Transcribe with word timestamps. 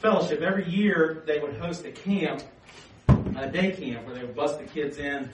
Fellowship. 0.00 0.42
Every 0.42 0.68
year 0.68 1.22
they 1.24 1.38
would 1.38 1.54
host 1.54 1.84
a 1.84 1.92
camp, 1.92 2.42
a 3.36 3.48
day 3.48 3.70
camp, 3.70 4.04
where 4.04 4.16
they 4.16 4.22
would 4.22 4.34
bus 4.34 4.56
the 4.56 4.64
kids 4.64 4.98
in 4.98 5.30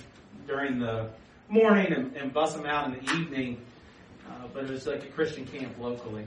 during 0.46 0.78
the 0.78 1.08
morning 1.48 1.90
and, 1.90 2.14
and 2.16 2.34
them 2.34 2.66
out 2.66 2.88
in 2.88 3.02
the 3.02 3.12
evening. 3.14 3.62
Uh, 4.28 4.48
but 4.52 4.64
it 4.64 4.70
was 4.70 4.86
like 4.86 5.04
a 5.04 5.08
Christian 5.08 5.46
camp 5.46 5.72
locally. 5.80 6.26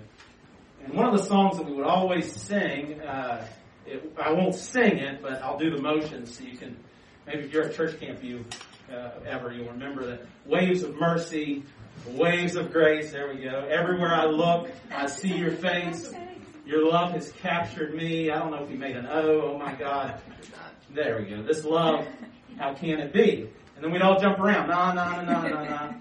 And 0.85 0.94
one 0.94 1.07
of 1.07 1.17
the 1.17 1.23
songs 1.23 1.57
that 1.57 1.66
we 1.66 1.73
would 1.73 1.85
always 1.85 2.31
sing, 2.31 3.02
uh, 3.02 3.48
it, 3.88 4.13
I 4.21 4.31
won't 4.31 4.53
sing 4.53 4.99
it, 4.99 5.21
but 5.21 5.41
I'll 5.41 5.58
do 5.58 5.71
the 5.71 5.81
motions 5.81 6.38
so 6.38 6.44
you 6.44 6.58
can, 6.58 6.77
maybe 7.25 7.44
if 7.44 7.53
you're 7.53 7.63
at 7.63 7.75
church 7.75 7.99
camp 7.99 8.23
you 8.23 8.45
uh, 8.91 9.09
ever, 9.25 9.52
you'll 9.52 9.72
remember 9.72 10.05
that 10.05 10.22
waves 10.45 10.83
of 10.83 10.95
mercy, 10.95 11.64
waves 12.08 12.55
of 12.55 12.72
grace, 12.72 13.11
there 13.11 13.33
we 13.33 13.42
go. 13.42 13.67
Everywhere 13.67 14.14
I 14.14 14.25
look, 14.25 14.69
I 14.92 15.08
see 15.08 15.36
your 15.36 15.52
face. 15.52 16.14
Your 16.67 16.88
love 16.88 17.14
has 17.14 17.31
captured 17.31 17.95
me. 17.95 18.30
I 18.30 18.38
don't 18.38 18.52
know 18.52 18.64
if 18.64 18.70
you 18.70 18.77
made 18.77 18.95
an 18.95 19.08
O. 19.08 19.53
Oh 19.53 19.58
my 19.58 19.73
God. 19.73 20.20
There 20.92 21.20
we 21.20 21.25
go. 21.25 21.42
This 21.42 21.64
love, 21.64 22.08
how 22.58 22.73
can 22.73 22.99
it 22.99 23.11
be? 23.11 23.49
And 23.75 23.83
then 23.83 23.92
we'd 23.92 24.02
all 24.02 24.20
jump 24.20 24.39
around. 24.39 24.70
No, 24.70 24.94
no, 24.94 25.22
no, 25.22 25.42
no, 25.42 25.49
no, 25.49 25.64
no. 25.64 25.95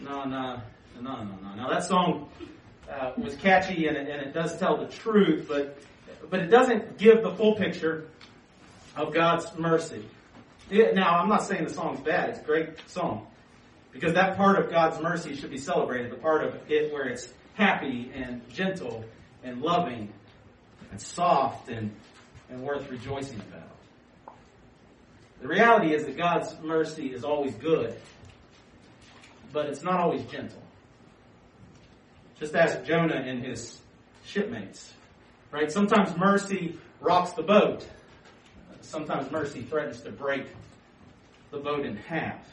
No, 0.00 0.24
no, 0.24 0.62
no, 1.00 1.22
no, 1.24 1.36
no. 1.42 1.54
Now 1.56 1.68
that 1.68 1.84
song 1.84 2.28
uh, 2.90 3.12
was 3.16 3.34
catchy 3.36 3.86
and 3.86 3.96
it, 3.96 4.08
and 4.08 4.22
it 4.22 4.32
does 4.32 4.58
tell 4.58 4.76
the 4.76 4.86
truth, 4.86 5.46
but 5.48 5.78
but 6.30 6.40
it 6.40 6.48
doesn't 6.48 6.98
give 6.98 7.22
the 7.22 7.30
full 7.32 7.54
picture 7.54 8.08
of 8.96 9.12
God's 9.12 9.46
mercy. 9.58 10.04
It, 10.70 10.94
now, 10.94 11.18
I'm 11.18 11.28
not 11.28 11.42
saying 11.44 11.64
the 11.64 11.72
song's 11.72 12.00
bad; 12.00 12.30
it's 12.30 12.40
a 12.40 12.42
great 12.42 12.68
song 12.88 13.26
because 13.92 14.14
that 14.14 14.36
part 14.36 14.58
of 14.58 14.70
God's 14.70 15.00
mercy 15.00 15.36
should 15.36 15.50
be 15.50 15.58
celebrated. 15.58 16.10
The 16.10 16.16
part 16.16 16.44
of 16.44 16.54
it 16.70 16.92
where 16.92 17.06
it's 17.08 17.32
happy 17.54 18.10
and 18.14 18.46
gentle 18.50 19.04
and 19.42 19.62
loving 19.62 20.12
and 20.90 21.00
soft 21.00 21.68
and 21.68 21.94
and 22.50 22.62
worth 22.62 22.90
rejoicing 22.90 23.40
about. 23.40 24.36
The 25.40 25.48
reality 25.48 25.92
is 25.92 26.04
that 26.06 26.16
God's 26.16 26.54
mercy 26.62 27.12
is 27.12 27.24
always 27.24 27.54
good, 27.54 27.94
but 29.52 29.66
it's 29.66 29.82
not 29.82 30.00
always 30.00 30.22
gentle. 30.24 30.63
Just 32.38 32.54
ask 32.54 32.84
Jonah 32.84 33.16
and 33.16 33.44
his 33.44 33.80
shipmates. 34.24 34.92
Right? 35.50 35.70
Sometimes 35.70 36.16
mercy 36.16 36.78
rocks 37.00 37.32
the 37.32 37.42
boat. 37.42 37.86
Sometimes 38.80 39.30
mercy 39.30 39.62
threatens 39.62 40.00
to 40.02 40.10
break 40.10 40.46
the 41.50 41.58
boat 41.58 41.86
in 41.86 41.96
half. 41.96 42.44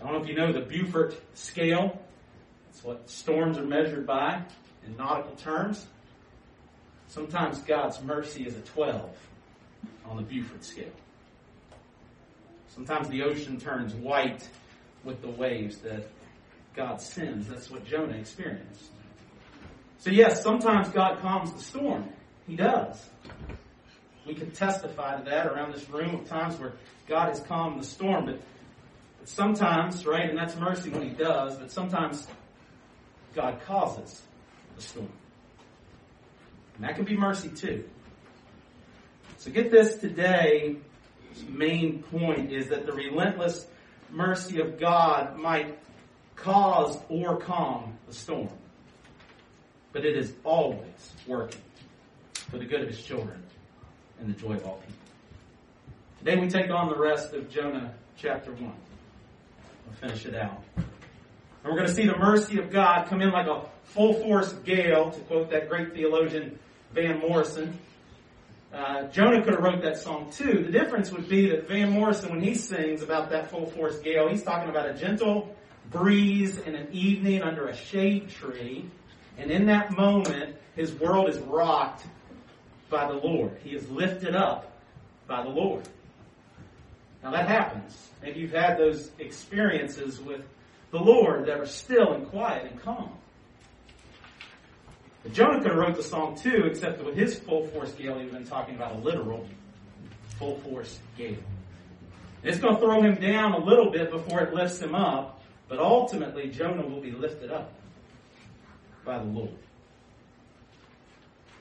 I 0.00 0.04
don't 0.04 0.14
know 0.14 0.22
if 0.22 0.28
you 0.28 0.34
know 0.34 0.52
the 0.52 0.60
Beaufort 0.60 1.18
scale. 1.34 2.00
It's 2.70 2.84
what 2.84 3.08
storms 3.08 3.58
are 3.58 3.64
measured 3.64 4.06
by 4.06 4.42
in 4.86 4.96
nautical 4.96 5.36
terms. 5.36 5.86
Sometimes 7.08 7.58
God's 7.62 8.00
mercy 8.02 8.46
is 8.46 8.56
a 8.56 8.60
12 8.60 9.10
on 10.06 10.16
the 10.16 10.22
Beaufort 10.22 10.64
scale. 10.64 10.92
Sometimes 12.68 13.08
the 13.08 13.22
ocean 13.22 13.58
turns 13.58 13.92
white 13.94 14.48
with 15.04 15.20
the 15.22 15.30
waves 15.30 15.78
that 15.78 16.08
God 16.80 16.98
sends. 16.98 17.46
That's 17.46 17.70
what 17.70 17.84
Jonah 17.84 18.16
experienced. 18.16 18.90
So, 19.98 20.08
yes, 20.08 20.42
sometimes 20.42 20.88
God 20.88 21.20
calms 21.20 21.52
the 21.52 21.58
storm. 21.58 22.08
He 22.46 22.56
does. 22.56 22.96
We 24.26 24.32
can 24.34 24.50
testify 24.52 25.18
to 25.18 25.24
that 25.28 25.46
around 25.46 25.74
this 25.74 25.86
room 25.90 26.14
of 26.14 26.26
times 26.26 26.58
where 26.58 26.72
God 27.06 27.28
has 27.28 27.40
calmed 27.40 27.82
the 27.82 27.86
storm. 27.86 28.24
But, 28.24 28.40
but 29.18 29.28
sometimes, 29.28 30.06
right, 30.06 30.30
and 30.30 30.38
that's 30.38 30.56
mercy 30.56 30.88
when 30.88 31.02
He 31.02 31.10
does, 31.10 31.58
but 31.58 31.70
sometimes 31.70 32.26
God 33.34 33.60
causes 33.66 34.22
the 34.74 34.80
storm. 34.80 35.12
And 36.76 36.84
that 36.84 36.96
can 36.96 37.04
be 37.04 37.14
mercy 37.14 37.50
too. 37.50 37.84
So 39.36 39.50
get 39.50 39.70
this 39.70 39.96
today. 39.96 40.76
Main 41.46 42.02
point 42.04 42.52
is 42.52 42.68
that 42.68 42.86
the 42.86 42.92
relentless 42.92 43.66
mercy 44.10 44.62
of 44.62 44.80
God 44.80 45.36
might 45.36 45.78
cause 46.42 46.98
or 47.08 47.36
calm 47.36 47.96
the 48.06 48.14
storm. 48.14 48.48
But 49.92 50.04
it 50.04 50.16
is 50.16 50.32
always 50.44 51.12
working 51.26 51.60
for 52.32 52.58
the 52.58 52.64
good 52.64 52.80
of 52.82 52.88
his 52.88 53.02
children 53.02 53.42
and 54.20 54.28
the 54.28 54.38
joy 54.38 54.54
of 54.54 54.64
all 54.64 54.76
people. 54.78 54.94
Today 56.18 56.36
we 56.36 56.48
take 56.48 56.70
on 56.70 56.88
the 56.88 56.96
rest 56.96 57.32
of 57.32 57.50
Jonah 57.50 57.94
chapter 58.16 58.52
1. 58.52 58.60
We'll 58.62 58.72
finish 60.00 60.26
it 60.26 60.34
out. 60.34 60.62
And 60.76 60.86
we're 61.64 61.76
going 61.76 61.88
to 61.88 61.94
see 61.94 62.06
the 62.06 62.16
mercy 62.16 62.58
of 62.58 62.70
God 62.70 63.06
come 63.08 63.20
in 63.20 63.30
like 63.30 63.46
a 63.46 63.62
full 63.84 64.14
force 64.14 64.52
gale, 64.64 65.10
to 65.10 65.20
quote 65.20 65.50
that 65.50 65.68
great 65.68 65.92
theologian 65.92 66.58
Van 66.92 67.18
Morrison. 67.18 67.78
Uh, 68.72 69.08
Jonah 69.08 69.42
could 69.42 69.54
have 69.54 69.62
wrote 69.62 69.82
that 69.82 69.98
song 69.98 70.30
too. 70.30 70.62
The 70.64 70.70
difference 70.70 71.10
would 71.10 71.28
be 71.28 71.50
that 71.50 71.68
Van 71.68 71.90
Morrison, 71.90 72.30
when 72.30 72.40
he 72.40 72.54
sings 72.54 73.02
about 73.02 73.30
that 73.30 73.50
full 73.50 73.66
force 73.66 73.98
gale, 73.98 74.28
he's 74.28 74.44
talking 74.44 74.70
about 74.70 74.88
a 74.88 74.94
gentle 74.94 75.54
breeze 75.90 76.58
in 76.58 76.74
an 76.74 76.88
evening 76.92 77.42
under 77.42 77.68
a 77.68 77.76
shade 77.76 78.30
tree. 78.30 78.88
And 79.38 79.50
in 79.50 79.66
that 79.66 79.96
moment, 79.96 80.56
his 80.76 80.92
world 80.94 81.28
is 81.28 81.38
rocked 81.38 82.04
by 82.88 83.06
the 83.06 83.18
Lord. 83.18 83.58
He 83.64 83.70
is 83.70 83.88
lifted 83.90 84.34
up 84.34 84.72
by 85.26 85.42
the 85.42 85.48
Lord. 85.48 85.88
Now 87.22 87.30
that 87.32 87.48
happens. 87.48 88.08
Maybe 88.22 88.40
you've 88.40 88.52
had 88.52 88.78
those 88.78 89.10
experiences 89.18 90.20
with 90.20 90.42
the 90.90 90.98
Lord 90.98 91.46
that 91.46 91.58
are 91.58 91.66
still 91.66 92.12
and 92.12 92.28
quiet 92.28 92.70
and 92.70 92.80
calm. 92.80 93.12
But 95.22 95.32
Jonah 95.32 95.60
could 95.60 95.72
have 95.72 95.76
wrote 95.76 95.96
the 95.96 96.02
song 96.02 96.36
too, 96.36 96.64
except 96.64 97.02
with 97.04 97.14
his 97.14 97.38
full 97.38 97.66
force 97.68 97.92
gale, 97.92 98.18
he'd 98.18 98.32
been 98.32 98.46
talking 98.46 98.74
about 98.74 98.96
a 98.96 98.98
literal 98.98 99.46
full 100.38 100.58
force 100.60 100.98
gale. 101.16 101.36
It's 102.42 102.58
going 102.58 102.74
to 102.74 102.80
throw 102.80 103.02
him 103.02 103.16
down 103.16 103.52
a 103.52 103.58
little 103.58 103.90
bit 103.90 104.10
before 104.10 104.40
it 104.40 104.54
lifts 104.54 104.80
him 104.80 104.94
up, 104.94 105.42
but 105.70 105.78
ultimately, 105.78 106.48
Jonah 106.48 106.84
will 106.84 107.00
be 107.00 107.12
lifted 107.12 107.52
up 107.52 107.72
by 109.04 109.18
the 109.18 109.24
Lord. 109.24 109.56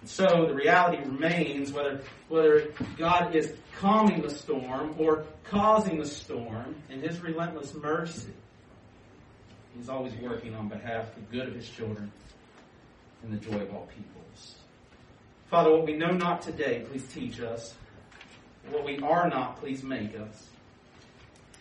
And 0.01 0.09
so 0.09 0.47
the 0.47 0.55
reality 0.55 0.97
remains 0.97 1.71
whether, 1.71 2.01
whether 2.27 2.73
God 2.97 3.35
is 3.35 3.53
calming 3.77 4.23
the 4.23 4.31
storm 4.31 4.95
or 4.97 5.25
causing 5.43 5.99
the 5.99 6.07
storm 6.07 6.75
in 6.89 7.01
His 7.01 7.21
relentless 7.21 7.75
mercy. 7.75 8.33
He's 9.77 9.89
always 9.89 10.15
working 10.15 10.55
on 10.55 10.69
behalf 10.69 11.09
of 11.09 11.15
the 11.15 11.37
good 11.37 11.47
of 11.47 11.53
His 11.53 11.69
children 11.69 12.11
and 13.21 13.31
the 13.31 13.37
joy 13.37 13.59
of 13.59 13.71
all 13.71 13.87
peoples. 13.95 14.55
Father, 15.51 15.71
what 15.71 15.85
we 15.85 15.93
know 15.93 16.11
not 16.11 16.41
today, 16.41 16.83
please 16.89 17.07
teach 17.13 17.39
us. 17.41 17.75
What 18.71 18.83
we 18.83 18.97
are 19.01 19.29
not, 19.29 19.59
please 19.59 19.83
make 19.83 20.19
us. 20.19 20.47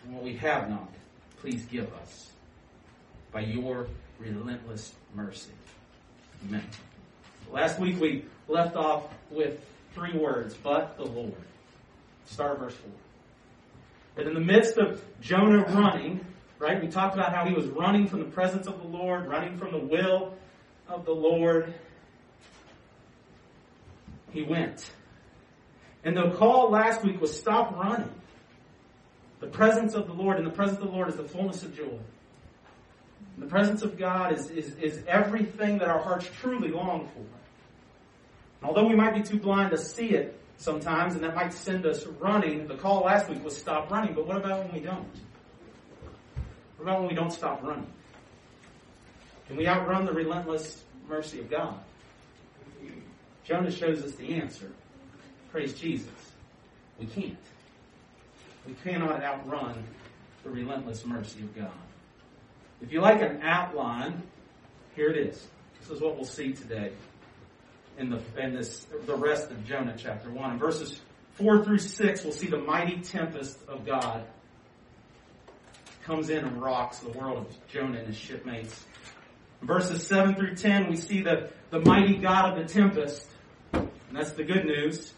And 0.03 0.15
what 0.15 0.23
we 0.23 0.35
have 0.37 0.67
not, 0.67 0.91
please 1.41 1.63
give 1.65 1.93
us 1.93 2.29
by 3.31 3.41
your 3.41 3.87
relentless 4.19 4.93
mercy. 5.13 5.51
Amen. 6.47 6.63
Last 7.51 7.79
week 7.79 7.99
we 7.99 8.25
left 8.47 8.75
off 8.75 9.03
with 9.29 9.59
three 9.93 10.17
words, 10.17 10.55
but 10.55 10.97
the 10.97 11.05
Lord. 11.05 11.33
Start 12.25 12.59
verse 12.59 12.75
4. 12.75 12.91
That 14.15 14.27
in 14.27 14.33
the 14.33 14.39
midst 14.39 14.77
of 14.77 15.03
Jonah 15.21 15.63
running, 15.65 16.25
right, 16.59 16.81
we 16.81 16.87
talked 16.87 17.15
about 17.15 17.33
how 17.33 17.45
he 17.45 17.53
was 17.53 17.65
running 17.67 18.07
from 18.07 18.19
the 18.19 18.25
presence 18.25 18.67
of 18.67 18.81
the 18.81 18.87
Lord, 18.87 19.27
running 19.27 19.57
from 19.57 19.71
the 19.71 19.79
will 19.79 20.33
of 20.87 21.05
the 21.05 21.13
Lord. 21.13 21.73
He 24.31 24.43
went. 24.43 24.91
And 26.03 26.15
the 26.15 26.31
call 26.31 26.69
last 26.69 27.03
week 27.03 27.19
was 27.19 27.37
stop 27.37 27.75
running. 27.75 28.09
The 29.39 29.47
presence 29.47 29.93
of 29.95 30.07
the 30.07 30.13
Lord, 30.13 30.37
and 30.37 30.45
the 30.45 30.51
presence 30.51 30.79
of 30.79 30.85
the 30.85 30.91
Lord 30.91 31.09
is 31.09 31.15
the 31.15 31.23
fullness 31.23 31.63
of 31.63 31.75
joy. 31.75 31.99
The 33.39 33.45
presence 33.45 33.81
of 33.81 33.97
God 33.97 34.33
is, 34.33 34.49
is, 34.49 34.75
is 34.75 35.03
everything 35.07 35.77
that 35.79 35.87
our 35.87 35.99
hearts 35.99 36.29
truly 36.39 36.69
long 36.69 37.07
for. 37.07 37.19
And 38.61 38.69
although 38.69 38.87
we 38.87 38.95
might 38.95 39.15
be 39.15 39.21
too 39.21 39.39
blind 39.39 39.71
to 39.71 39.77
see 39.77 40.09
it 40.09 40.39
sometimes, 40.57 41.15
and 41.15 41.23
that 41.23 41.35
might 41.35 41.53
send 41.53 41.85
us 41.85 42.05
running. 42.05 42.67
The 42.67 42.75
call 42.75 43.01
last 43.01 43.29
week 43.29 43.43
was 43.43 43.57
stop 43.57 43.89
running, 43.89 44.13
but 44.13 44.27
what 44.27 44.37
about 44.37 44.65
when 44.65 44.73
we 44.73 44.79
don't? 44.81 45.07
What 46.77 46.83
about 46.83 46.99
when 46.99 47.09
we 47.09 47.15
don't 47.15 47.31
stop 47.31 47.63
running? 47.63 47.87
Can 49.47 49.55
we 49.55 49.67
outrun 49.67 50.05
the 50.05 50.13
relentless 50.13 50.83
mercy 51.07 51.39
of 51.39 51.49
God? 51.49 51.79
Jonah 53.45 53.71
shows 53.71 54.03
us 54.03 54.11
the 54.15 54.35
answer. 54.35 54.69
Praise 55.51 55.73
Jesus. 55.73 56.11
We 56.99 57.07
can't. 57.07 57.37
We 58.67 58.75
cannot 58.83 59.23
outrun 59.23 59.83
the 60.43 60.49
relentless 60.49 61.05
mercy 61.05 61.39
of 61.39 61.55
God. 61.55 61.71
If 62.81 62.91
you 62.93 63.01
like 63.01 63.21
an 63.21 63.41
outline, 63.43 64.23
here 64.95 65.09
it 65.09 65.17
is. 65.17 65.47
This 65.81 65.89
is 65.89 66.01
what 66.01 66.15
we'll 66.15 66.25
see 66.25 66.53
today 66.53 66.91
in 67.97 68.09
the 68.09 68.21
in 68.37 68.53
this 68.53 68.85
the 69.05 69.15
rest 69.15 69.51
of 69.51 69.65
Jonah 69.65 69.95
chapter 69.97 70.29
one. 70.29 70.51
In 70.51 70.59
verses 70.59 71.01
four 71.33 71.63
through 71.63 71.79
six, 71.79 72.23
we'll 72.23 72.33
see 72.33 72.47
the 72.47 72.57
mighty 72.59 73.01
tempest 73.01 73.59
of 73.67 73.85
God 73.85 74.23
comes 76.03 76.29
in 76.29 76.45
and 76.45 76.61
rocks 76.61 76.99
the 76.99 77.09
world 77.09 77.45
of 77.45 77.67
Jonah 77.67 77.99
and 77.99 78.07
his 78.07 78.17
shipmates. 78.17 78.85
In 79.61 79.67
verses 79.67 80.07
seven 80.07 80.35
through 80.35 80.55
ten, 80.55 80.89
we 80.89 80.95
see 80.95 81.21
the, 81.21 81.49
the 81.71 81.79
mighty 81.81 82.15
God 82.15 82.57
of 82.57 82.67
the 82.67 82.73
tempest. 82.73 83.27
And 83.73 83.89
that's 84.13 84.31
the 84.31 84.43
good 84.43 84.65
news. 84.65 85.13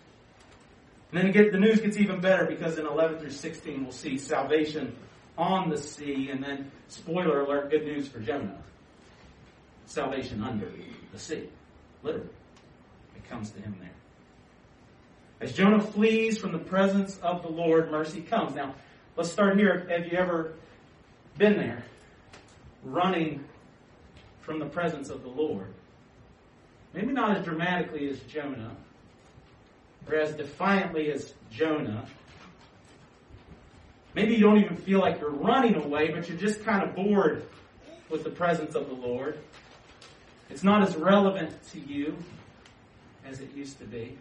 And 1.12 1.22
then 1.22 1.32
get, 1.32 1.52
the 1.52 1.60
news 1.60 1.80
gets 1.80 1.98
even 1.98 2.20
better 2.20 2.46
because 2.46 2.78
in 2.78 2.86
11 2.86 3.20
through 3.20 3.32
16 3.32 3.84
we'll 3.84 3.92
see 3.92 4.18
salvation 4.18 4.96
on 5.42 5.70
the 5.70 5.78
sea, 5.78 6.30
and 6.30 6.44
then, 6.44 6.72
spoiler 6.88 7.42
alert, 7.42 7.72
good 7.72 7.84
news 7.84 8.08
for 8.08 8.20
Jonah. 8.20 8.58
Salvation 9.88 10.44
under 10.44 10.72
the 11.12 11.20
sea. 11.20 11.50
Literally. 12.04 12.30
It 13.16 13.28
comes 13.28 13.50
to 13.52 13.60
him 13.60 13.76
there. 13.80 13.90
As 15.42 15.54
Jonah 15.54 15.82
flees 15.82 16.38
from 16.38 16.52
the 16.52 16.60
presence 16.60 17.18
of 17.18 17.42
the 17.42 17.50
Lord, 17.50 17.90
mercy 17.90 18.22
comes. 18.22 18.54
Now, 18.54 18.76
let's 19.18 19.32
start 19.32 19.58
here. 19.58 19.88
Have 19.90 20.06
you 20.06 20.18
ever 20.18 20.54
been 21.40 21.58
there? 21.58 21.84
Running 22.84 23.44
from 24.42 24.60
the 24.60 24.68
presence 24.68 25.10
of 25.10 25.24
the 25.24 25.30
Lord. 25.30 25.74
Maybe 26.94 27.12
not 27.14 27.38
as 27.38 27.44
dramatically 27.44 28.10
as 28.10 28.20
Jonah, 28.22 28.76
or 30.08 30.18
as 30.18 30.34
defiantly 30.36 31.12
as 31.12 31.34
Jonah. 31.50 32.06
Maybe 34.14 34.34
you 34.34 34.42
don't 34.42 34.58
even 34.58 34.76
feel 34.76 35.00
like 35.00 35.20
you're 35.20 35.30
running 35.30 35.76
away, 35.76 36.12
but 36.12 36.28
you're 36.28 36.38
just 36.38 36.64
kind 36.64 36.84
of 36.84 36.96
bored 36.96 37.46
with 38.10 38.24
the 38.24 38.30
presence 38.30 38.76
of 38.76 38.88
the 38.88 38.94
Lord. 38.94 39.38
It's 40.50 40.64
not 40.64 40.84
as 40.84 40.96
relevant 40.98 41.52
to 41.72 41.80
you 41.80 42.18
as 43.26 43.40
it 43.40 43.54
used 43.56 43.80
to 43.80 43.86
be. 43.86 44.18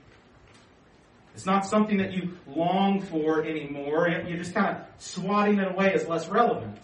It's 1.35 1.47
not 1.47 1.67
something 1.67 1.99
that 1.99 2.13
you 2.13 2.37
long 2.47 3.03
for 3.03 3.45
anymore. 3.45 4.09
You're 4.09 4.39
just 4.39 4.55
kind 4.55 4.77
of 4.77 4.85
swatting 4.99 5.59
it 5.59 5.73
away 5.73 5.93
as 5.93 6.07
less 6.07 6.29
relevant. 6.29 6.79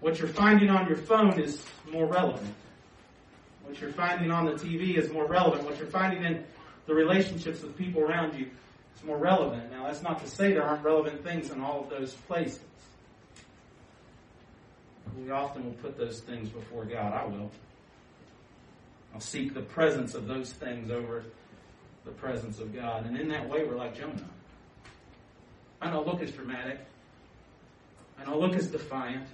What 0.00 0.18
you're 0.18 0.28
finding 0.28 0.68
on 0.68 0.88
your 0.88 0.96
phone 0.96 1.38
is 1.40 1.64
more 1.90 2.06
relevant. 2.06 2.54
What 3.64 3.80
you're 3.80 3.92
finding 3.92 4.30
on 4.30 4.46
the 4.46 4.52
TV 4.52 4.96
is 4.96 5.10
more 5.10 5.26
relevant. 5.26 5.64
What 5.64 5.78
you're 5.78 5.86
finding 5.86 6.24
in 6.24 6.44
the 6.86 6.94
relationships 6.94 7.62
with 7.62 7.76
people 7.76 8.02
around 8.02 8.36
you 8.36 8.50
is 8.96 9.04
more 9.04 9.18
relevant. 9.18 9.70
Now, 9.70 9.84
that's 9.84 10.02
not 10.02 10.20
to 10.22 10.28
say 10.28 10.52
there 10.52 10.64
aren't 10.64 10.84
relevant 10.84 11.24
things 11.24 11.50
in 11.50 11.60
all 11.60 11.84
of 11.84 11.90
those 11.90 12.14
places. 12.14 12.60
We 15.18 15.30
often 15.30 15.64
will 15.64 15.72
put 15.72 15.98
those 15.98 16.20
things 16.20 16.48
before 16.48 16.84
God. 16.84 17.12
I 17.12 17.26
will. 17.26 17.50
I'll 19.14 19.20
seek 19.20 19.54
the 19.54 19.60
presence 19.60 20.14
of 20.14 20.26
those 20.26 20.52
things 20.52 20.90
over 20.90 21.24
the 22.04 22.10
presence 22.12 22.58
of 22.58 22.74
God. 22.74 23.06
And 23.06 23.16
in 23.16 23.28
that 23.28 23.48
way, 23.48 23.64
we're 23.64 23.76
like 23.76 23.96
Jonah. 23.96 24.28
I 25.80 25.90
know 25.90 26.02
look 26.02 26.22
as 26.22 26.30
dramatic. 26.30 26.80
I 28.18 28.24
know 28.24 28.38
look 28.38 28.54
as 28.54 28.68
defiant. 28.68 29.26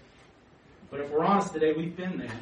But 0.91 1.01
if 1.01 1.11
we're 1.11 1.25
honest 1.25 1.53
today, 1.53 1.73
we've 1.77 1.97
been 1.97 2.19
there. 2.19 2.41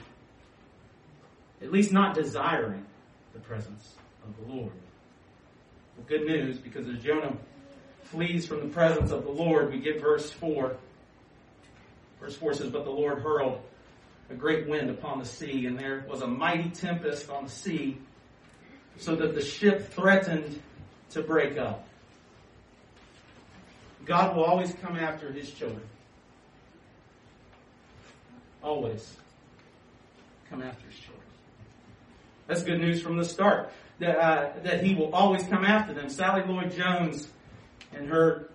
At 1.61 1.73
least 1.73 1.93
not 1.93 2.15
desiring 2.15 2.85
the 3.33 3.41
presence 3.41 3.95
of 4.25 4.47
the 4.47 4.55
Lord. 4.55 4.73
Good 6.07 6.27
news, 6.27 6.59
because 6.59 6.87
as 6.89 7.03
Jonah 7.03 7.37
flees 8.05 8.47
from 8.47 8.61
the 8.61 8.69
presence 8.69 9.11
of 9.11 9.25
the 9.25 9.31
Lord, 9.31 9.73
we 9.73 9.79
get 9.79 10.01
verse 10.01 10.31
4. 10.31 10.77
Verse 12.21 12.37
4 12.37 12.55
says, 12.55 12.71
But 12.71 12.85
the 12.85 12.91
Lord 12.91 13.21
hurled 13.21 13.61
a 14.31 14.35
great 14.35 14.69
wind 14.69 14.91
upon 14.91 15.19
the 15.19 15.25
sea, 15.25 15.67
and 15.67 15.79
there 15.79 16.05
was 16.09 16.23
a 16.23 16.27
mighty 16.27 16.71
tempest 16.71 17.29
on 17.31 17.45
the 17.45 17.51
sea, 17.51 17.99
so 18.99 19.17
that 19.17 19.35
the 19.35 19.43
ship 19.43 19.93
threatened 19.93 20.61
to 21.11 21.23
break 21.23 21.59
up. 21.59 21.87
God 24.05 24.37
will 24.37 24.45
always 24.45 24.73
come 24.75 24.97
after 24.97 25.33
his 25.33 25.51
children. 25.51 25.83
Always 28.63 29.17
come 30.49 30.63
after 30.63 30.87
his 30.87 30.95
children. 30.95 31.06
That's 32.47 32.63
good 32.63 32.81
news 32.81 33.03
from 33.03 33.17
the 33.17 33.25
start. 33.25 33.73
That, 33.99 34.19
uh, 34.19 34.53
that 34.63 34.85
he 34.85 34.95
will 34.95 35.15
always 35.15 35.43
come 35.45 35.65
after 35.65 35.95
them. 35.95 36.11
Sally 36.11 36.43
Lloyd 36.47 36.73
Jones, 36.73 37.29
in 37.97 38.09
her 38.09 38.51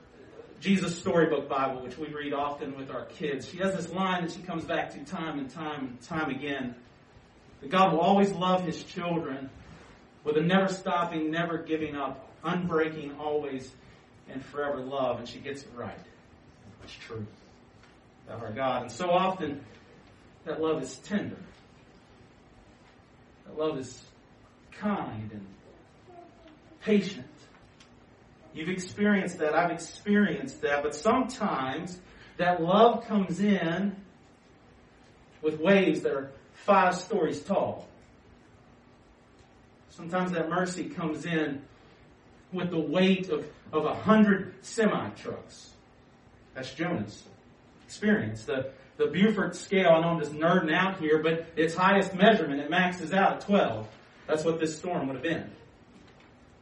Jesus 0.60 0.98
Storybook 1.00 1.50
Bible, 1.50 1.82
which 1.82 1.98
we 1.98 2.14
read 2.14 2.34
often 2.34 2.78
with 2.78 2.92
our 2.92 3.06
kids, 3.06 3.50
she 3.50 3.58
has 3.58 3.76
this 3.76 3.92
line 3.92 4.24
that 4.24 4.32
she 4.32 4.42
comes 4.42 4.64
back 4.64 4.92
to 4.92 5.00
time 5.04 5.40
and 5.40 5.50
time 5.50 5.88
and 5.88 6.02
time 6.02 6.30
again. 6.30 6.76
That 7.62 7.72
God 7.72 7.94
will 7.94 8.02
always 8.02 8.32
love 8.32 8.64
his 8.64 8.84
children 8.84 9.50
with 10.24 10.38
a 10.38 10.42
never 10.42 10.68
stopping, 10.68 11.32
never 11.32 11.58
giving 11.58 11.96
up, 11.96 12.30
unbreaking, 12.44 13.18
always 13.20 13.72
and 14.30 14.44
forever 14.46 14.80
love. 14.80 15.20
And 15.20 15.28
she 15.28 15.40
gets 15.40 15.64
it 15.64 15.70
right. 15.76 15.98
It's 16.84 16.94
true 16.94 17.26
about 18.28 18.44
our 18.44 18.52
God. 18.52 18.84
And 18.84 18.92
so 18.92 19.10
often, 19.10 19.64
that 20.46 20.62
love 20.62 20.82
is 20.82 20.96
tender. 20.98 21.38
That 23.52 23.62
love 23.62 23.78
is 23.78 24.02
kind 24.72 25.30
and 25.32 25.46
patient. 26.82 27.26
You've 28.54 28.70
experienced 28.70 29.40
that. 29.40 29.56
I've 29.56 29.72
experienced 29.72 30.62
that. 30.62 30.84
But 30.84 30.96
sometimes 30.96 32.00
that 32.38 32.62
love 32.62 33.06
comes 33.08 33.40
in 33.40 33.96
with 35.42 35.60
waves 35.60 36.02
that 36.02 36.14
are 36.14 36.32
five 36.54 36.96
stories 36.96 37.42
tall. 37.42 37.88
Sometimes 39.90 40.32
that 40.32 40.50
mercy 40.50 40.86
comes 40.86 41.26
in 41.26 41.62
with 42.54 42.70
the 42.70 42.80
weight 42.80 43.30
of, 43.30 43.46
of 43.72 43.86
a 43.86 43.94
hundred 43.94 44.54
semi 44.62 45.10
trucks. 45.12 45.72
That's 46.54 46.74
Jonah's 46.74 47.24
experience. 47.86 48.44
The, 48.44 48.72
the 49.02 49.08
Beaufort 49.08 49.56
scale, 49.56 49.90
I 49.90 50.02
know 50.02 50.10
I'm 50.10 50.20
just 50.20 50.34
nerding 50.34 50.74
out 50.74 51.00
here, 51.00 51.24
but 51.24 51.48
its 51.56 51.74
highest 51.74 52.14
measurement, 52.14 52.62
it 52.62 52.70
maxes 52.70 53.12
out 53.12 53.34
at 53.34 53.42
12. 53.42 53.88
That's 54.28 54.44
what 54.44 54.60
this 54.60 54.78
storm 54.78 55.08
would 55.08 55.16
have 55.16 55.24
been. 55.24 55.50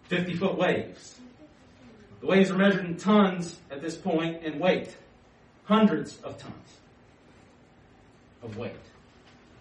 50 0.03 0.36
foot 0.36 0.58
waves. 0.58 1.19
The 2.22 2.27
waves 2.27 2.50
are 2.50 2.58
measured 2.58 2.86
in 2.86 2.96
tons 2.96 3.60
at 3.69 3.81
this 3.81 3.96
point 3.96 4.43
in 4.43 4.58
weight. 4.58 4.96
Hundreds 5.65 6.17
of 6.22 6.38
tons 6.38 6.77
of 8.41 8.58
weight. 8.58 8.74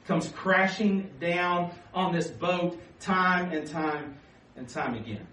Comes 0.06 0.28
crashing 0.28 1.10
down 1.20 1.72
on 1.92 2.14
this 2.14 2.28
boat 2.28 2.80
time 3.00 3.52
and 3.52 3.66
time 3.66 4.16
and 4.56 4.68
time 4.68 4.94
again. 4.94 5.26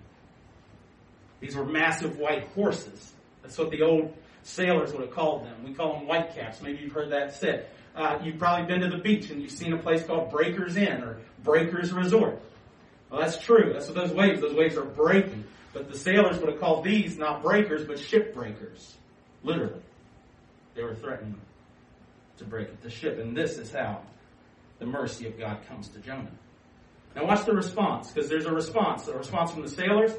These 1.39 1.55
were 1.55 1.65
massive 1.65 2.17
white 2.17 2.47
horses. 2.49 3.13
That's 3.41 3.57
what 3.57 3.69
the 3.69 3.83
old 3.83 4.13
sailors 4.45 4.93
would 4.93 5.01
have 5.01 5.11
called 5.11 5.43
them. 5.43 5.63
We 5.65 5.73
call 5.73 5.93
them 5.93 6.07
whitecaps. 6.07 6.61
Maybe 6.61 6.83
you've 6.83 6.93
heard 6.93 7.11
that 7.11 7.33
said. 7.33 7.67
Uh, 7.95 8.19
you've 8.23 8.37
probably 8.37 8.67
been 8.67 8.81
to 8.81 8.95
the 8.95 9.01
beach 9.01 9.29
and 9.29 9.41
you've 9.41 9.51
seen 9.51 9.73
a 9.73 9.77
place 9.77 10.03
called 10.03 10.29
Breakers 10.29 10.77
Inn 10.77 11.01
or 11.03 11.17
Breakers 11.43 11.91
Resort. 11.91 12.39
Well, 13.09 13.21
that's 13.21 13.43
true. 13.43 13.71
That's 13.73 13.87
what 13.87 13.95
those 13.95 14.11
waves. 14.11 14.41
Those 14.41 14.53
waves 14.53 14.77
are 14.77 14.85
breaking. 14.85 15.45
But 15.73 15.91
the 15.91 15.97
sailors 15.97 16.37
would 16.37 16.49
have 16.49 16.59
called 16.59 16.85
these 16.85 17.17
not 17.17 17.41
breakers, 17.41 17.85
but 17.85 17.97
shipbreakers. 17.97 18.93
Literally. 19.43 19.81
They 20.75 20.83
were 20.83 20.95
threatening 20.95 21.39
to 22.37 22.43
break 22.45 22.81
the 22.81 22.89
ship. 22.89 23.19
And 23.19 23.35
this 23.35 23.57
is 23.57 23.71
how 23.71 24.01
the 24.79 24.85
mercy 24.85 25.27
of 25.27 25.39
God 25.39 25.59
comes 25.67 25.87
to 25.89 25.99
Jonah. 25.99 26.31
Now 27.15 27.25
watch 27.25 27.45
the 27.45 27.53
response, 27.53 28.11
because 28.11 28.29
there's 28.29 28.45
a 28.45 28.53
response. 28.53 29.07
A 29.07 29.17
response 29.17 29.51
from 29.51 29.61
the 29.61 29.69
sailors, 29.69 30.11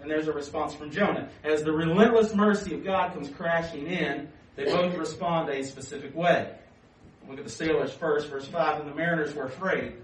and 0.00 0.10
there's 0.10 0.28
a 0.28 0.32
response 0.32 0.74
from 0.74 0.90
Jonah. 0.90 1.28
As 1.42 1.62
the 1.62 1.72
relentless 1.72 2.34
mercy 2.34 2.74
of 2.74 2.84
God 2.84 3.12
comes 3.12 3.28
crashing 3.30 3.86
in, 3.86 4.28
they 4.54 4.64
both 4.64 4.96
respond 4.96 5.48
a 5.48 5.62
specific 5.64 6.14
way. 6.14 6.54
Look 7.28 7.38
at 7.38 7.44
the 7.44 7.50
sailors 7.50 7.92
first, 7.92 8.28
verse 8.28 8.46
5. 8.46 8.80
And 8.80 8.90
the 8.90 8.94
mariners 8.94 9.34
were 9.34 9.44
afraid, 9.44 9.94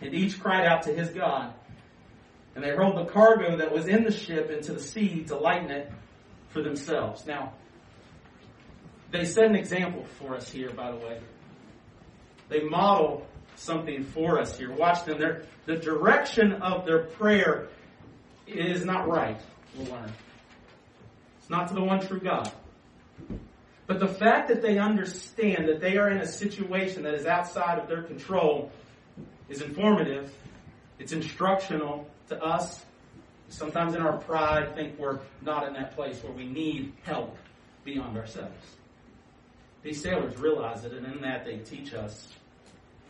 and 0.00 0.14
each 0.14 0.40
cried 0.40 0.66
out 0.66 0.82
to 0.82 0.92
his 0.92 1.10
God. 1.10 1.54
And 2.54 2.64
they 2.64 2.70
rolled 2.72 2.96
the 2.96 3.10
cargo 3.10 3.56
that 3.58 3.72
was 3.72 3.86
in 3.86 4.04
the 4.04 4.12
ship 4.12 4.50
into 4.50 4.72
the 4.72 4.80
sea 4.80 5.24
to 5.24 5.36
lighten 5.36 5.70
it 5.70 5.90
for 6.48 6.62
themselves. 6.62 7.26
Now, 7.26 7.54
they 9.10 9.24
set 9.24 9.44
an 9.44 9.56
example 9.56 10.04
for 10.18 10.34
us 10.34 10.50
here, 10.50 10.70
by 10.70 10.90
the 10.90 10.98
way. 10.98 11.20
They 12.48 12.60
model 12.60 13.26
something 13.56 14.04
for 14.04 14.38
us 14.38 14.58
here. 14.58 14.70
Watch 14.72 15.04
them. 15.04 15.18
They're, 15.18 15.44
the 15.64 15.76
direction 15.76 16.54
of 16.54 16.84
their 16.84 17.04
prayer 17.04 17.68
is 18.46 18.84
not 18.84 19.08
right, 19.08 19.40
we'll 19.76 19.90
learn. 19.90 20.12
It's 21.38 21.50
not 21.50 21.68
to 21.68 21.74
the 21.74 21.82
one 21.82 22.00
true 22.06 22.20
God. 22.20 22.50
But 23.86 24.00
the 24.00 24.08
fact 24.08 24.48
that 24.48 24.62
they 24.62 24.78
understand 24.78 25.68
that 25.68 25.80
they 25.80 25.96
are 25.96 26.08
in 26.10 26.18
a 26.18 26.26
situation 26.26 27.02
that 27.02 27.14
is 27.14 27.26
outside 27.26 27.78
of 27.78 27.88
their 27.88 28.02
control 28.02 28.70
is 29.48 29.60
informative, 29.60 30.32
it's 30.98 31.12
instructional 31.12 32.08
to 32.28 32.42
us. 32.42 32.84
Sometimes 33.48 33.94
in 33.94 34.00
our 34.00 34.16
pride, 34.16 34.74
think 34.74 34.98
we're 34.98 35.18
not 35.42 35.66
in 35.66 35.74
that 35.74 35.94
place 35.94 36.22
where 36.22 36.32
we 36.32 36.46
need 36.46 36.92
help 37.02 37.36
beyond 37.84 38.16
ourselves. 38.16 38.76
These 39.82 40.00
sailors 40.00 40.38
realize 40.38 40.84
it, 40.84 40.92
and 40.92 41.04
in 41.04 41.20
that 41.22 41.44
they 41.44 41.58
teach 41.58 41.92
us. 41.92 42.28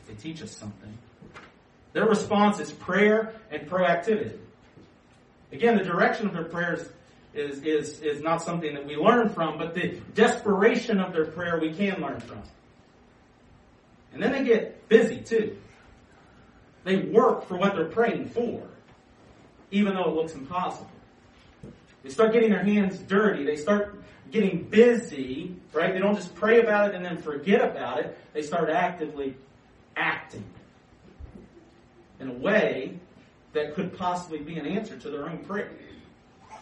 They 0.08 0.14
teach 0.14 0.42
us 0.42 0.50
something. 0.50 0.96
Their 1.92 2.06
response 2.06 2.58
is 2.58 2.72
prayer 2.72 3.34
and 3.50 3.68
proactivity. 3.68 4.38
Again, 5.52 5.76
the 5.76 5.84
direction 5.84 6.26
of 6.26 6.32
their 6.32 6.44
prayers 6.44 6.88
is, 7.34 7.62
is, 7.62 8.00
is 8.00 8.22
not 8.22 8.42
something 8.42 8.74
that 8.74 8.86
we 8.86 8.96
learn 8.96 9.28
from, 9.28 9.58
but 9.58 9.74
the 9.74 10.00
desperation 10.14 10.98
of 10.98 11.12
their 11.12 11.26
prayer 11.26 11.58
we 11.60 11.72
can 11.72 12.00
learn 12.00 12.20
from. 12.20 12.42
And 14.12 14.22
then 14.22 14.32
they 14.32 14.44
get 14.44 14.88
busy 14.88 15.18
too. 15.18 15.56
They 16.84 16.96
work 16.96 17.46
for 17.46 17.56
what 17.56 17.76
they're 17.76 17.84
praying 17.84 18.28
for, 18.30 18.66
even 19.70 19.94
though 19.94 20.04
it 20.04 20.14
looks 20.14 20.34
impossible. 20.34 20.90
They 22.02 22.10
start 22.10 22.32
getting 22.32 22.50
their 22.50 22.64
hands 22.64 22.98
dirty. 22.98 23.44
They 23.44 23.56
start 23.56 24.02
getting 24.30 24.64
busy, 24.64 25.54
right? 25.72 25.92
They 25.92 26.00
don't 26.00 26.16
just 26.16 26.34
pray 26.34 26.60
about 26.60 26.88
it 26.90 26.94
and 26.96 27.04
then 27.04 27.18
forget 27.18 27.60
about 27.60 28.00
it. 28.00 28.18
They 28.32 28.42
start 28.42 28.70
actively 28.70 29.36
acting 29.96 30.44
in 32.18 32.28
a 32.28 32.32
way 32.32 32.98
that 33.52 33.74
could 33.74 33.96
possibly 33.96 34.38
be 34.38 34.56
an 34.56 34.66
answer 34.66 34.96
to 34.96 35.10
their 35.10 35.28
own 35.28 35.38
prayer. 35.38 35.70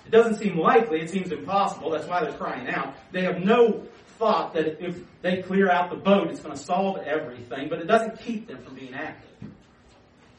It 0.07 0.11
doesn't 0.11 0.37
seem 0.37 0.59
likely, 0.59 1.01
it 1.01 1.11
seems 1.11 1.31
impossible, 1.31 1.91
that's 1.91 2.07
why 2.07 2.23
they're 2.23 2.33
crying 2.33 2.69
out. 2.69 2.95
They 3.13 3.23
have 3.23 3.41
no 3.41 3.87
thought 4.19 4.55
that 4.55 4.85
if 4.85 4.99
they 5.23 5.43
clear 5.43 5.71
out 5.71 5.91
the 5.91 5.97
boat, 5.97 6.29
it's 6.29 6.41
going 6.41 6.57
to 6.57 6.63
solve 6.63 6.99
everything, 6.99 7.69
but 7.69 7.79
it 7.81 7.87
doesn't 7.87 8.21
keep 8.21 8.47
them 8.49 8.63
from 8.63 8.75
being 8.75 8.95
active. 8.95 9.31
They're 9.41 9.51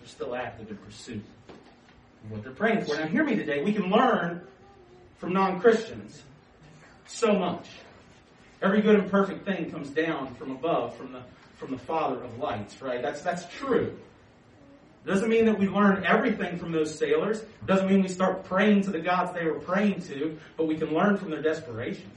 still 0.08 0.36
active 0.36 0.70
in 0.70 0.78
pursuit 0.78 1.24
of 1.50 2.32
what 2.32 2.44
they're 2.44 2.52
praying 2.52 2.86
for. 2.86 2.96
Now, 2.96 3.08
hear 3.08 3.24
me 3.24 3.36
today. 3.36 3.64
We 3.64 3.74
can 3.74 3.90
learn 3.90 4.42
from 5.20 5.34
non 5.34 5.60
Christians 5.60 6.22
so 7.06 7.34
much. 7.34 7.68
Every 8.62 8.82
good 8.82 9.00
and 9.00 9.10
perfect 9.10 9.46
thing 9.46 9.72
comes 9.72 9.90
down 9.90 10.36
from 10.36 10.52
above, 10.52 10.96
from 10.96 11.14
the, 11.14 11.22
from 11.56 11.72
the 11.72 11.80
Father 11.80 12.24
of 12.24 12.38
lights, 12.38 12.82
right? 12.82 13.02
That's, 13.02 13.22
that's 13.22 13.46
true. 13.56 13.98
It 15.04 15.10
doesn't 15.10 15.30
mean 15.30 15.46
that 15.46 15.58
we 15.58 15.68
learn 15.68 16.04
everything 16.06 16.60
from 16.60 16.72
those 16.72 16.98
sailors. 16.98 17.42
It 17.42 17.66
doesn't 17.66 17.88
mean 17.88 18.04
we 18.04 18.08
start 18.08 18.44
praying 18.44 18.84
to 18.84 18.92
the 18.92 19.00
gods 19.00 19.34
they 19.34 19.46
were 19.46 19.60
praying 19.60 20.02
to, 20.04 20.38
but 20.58 20.68
we 20.68 20.78
can 20.78 20.94
learn 20.94 21.18
from 21.18 21.32
their 21.32 21.42
desperation. 21.42 22.12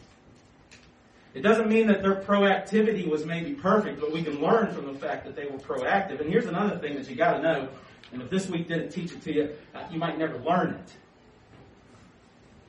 It 1.33 1.41
doesn't 1.41 1.69
mean 1.69 1.87
that 1.89 2.03
their 2.03 2.17
proactivity 2.17 3.09
was 3.09 3.25
maybe 3.25 3.55
perfect, 3.55 4.01
but 4.01 4.13
we 4.13 4.23
can 4.23 4.41
learn 4.41 4.73
from 4.73 4.87
the 4.87 4.99
fact 4.99 5.25
that 5.25 5.35
they 5.35 5.47
were 5.47 5.59
proactive. 5.59 6.21
And 6.21 6.31
here's 6.31 6.47
another 6.47 6.79
thing 6.79 6.95
that 6.97 7.09
you 7.09 7.17
got 7.17 7.39
to 7.39 7.43
know, 7.43 7.69
and 8.13 8.23
if 8.23 8.31
this 8.31 8.49
week 8.49 8.69
didn't 8.69 8.91
teach 8.91 9.13
it 9.13 9.23
to 9.23 9.35
you, 9.35 9.55
uh, 9.75 9.85
you 9.91 9.99
might 9.99 10.19
never 10.19 10.39
learn 10.39 10.75
it. 10.75 10.93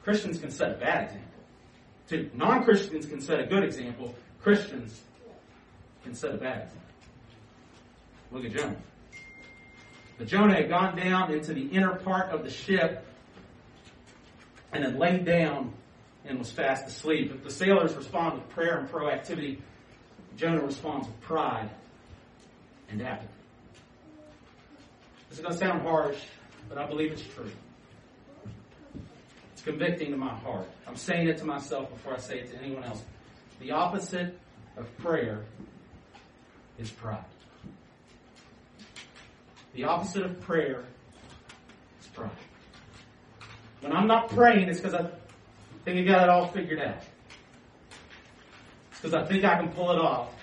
Christians 0.02 0.40
can 0.40 0.50
set 0.50 0.72
a 0.72 0.76
bad 0.76 1.12
example. 2.10 2.38
Non-Christians 2.38 3.06
can 3.06 3.20
set 3.20 3.40
a 3.40 3.46
good 3.46 3.64
example. 3.64 4.16
Christians 4.42 5.02
can 6.04 6.16
set 6.16 6.34
a 6.34 6.38
bad 6.38 6.64
example. 6.64 6.82
Look 8.32 8.46
at 8.46 8.52
Jonah. 8.52 8.76
But 10.18 10.28
Jonah 10.28 10.56
had 10.56 10.70
gone 10.70 10.96
down 10.96 11.34
into 11.34 11.54
the 11.54 11.64
inner 11.68 11.96
part 11.96 12.30
of 12.30 12.44
the 12.44 12.50
ship 12.50 13.06
and 14.72 14.84
had 14.84 14.98
laid 14.98 15.26
down 15.26 15.74
and 16.26 16.40
was 16.40 16.52
fast 16.52 16.88
asleep. 16.88 17.32
If 17.34 17.44
the 17.44 17.52
sailors 17.52 17.94
respond 17.96 18.36
with 18.36 18.50
prayer 18.50 18.80
and 18.80 18.90
proactivity, 18.90 19.60
Jonah 20.38 20.62
responds 20.62 21.08
with 21.08 21.20
pride 21.22 21.70
and 22.90 23.02
apathy. 23.02 23.30
This 25.30 25.40
is 25.40 25.44
going 25.44 25.54
to 25.54 25.60
sound 25.60 25.82
harsh, 25.82 26.18
but 26.70 26.78
I 26.78 26.88
believe 26.88 27.12
it's 27.12 27.22
true. 27.22 27.52
It's 29.54 29.62
convicting 29.62 30.12
to 30.12 30.18
my 30.18 30.34
heart. 30.34 30.68
I'm 30.88 30.96
saying 30.96 31.28
it 31.28 31.38
to 31.40 31.46
myself 31.46 31.90
before 31.90 32.14
I 32.14 32.18
say 32.18 32.40
it 32.40 32.52
to 32.52 32.58
anyone 32.62 32.84
else. 32.84 33.04
The 33.60 33.72
opposite 33.72 34.38
of 34.78 34.98
prayer 34.98 35.46
is 36.78 36.90
pride. 36.90 37.24
The 39.76 39.84
opposite 39.84 40.24
of 40.24 40.40
prayer 40.42 40.86
is 42.00 42.08
pride. 42.08 42.32
When 43.82 43.92
I'm 43.92 44.08
not 44.08 44.30
praying, 44.30 44.70
it's 44.70 44.80
because 44.80 44.94
I 44.94 45.10
think 45.84 46.00
I 46.00 46.12
got 46.12 46.24
it 46.24 46.30
all 46.30 46.48
figured 46.48 46.80
out. 46.80 47.04
It's 48.92 49.02
because 49.02 49.14
I 49.14 49.26
think 49.26 49.44
I 49.44 49.58
can 49.58 49.70
pull 49.70 49.92
it 49.92 50.00
off. 50.00 50.34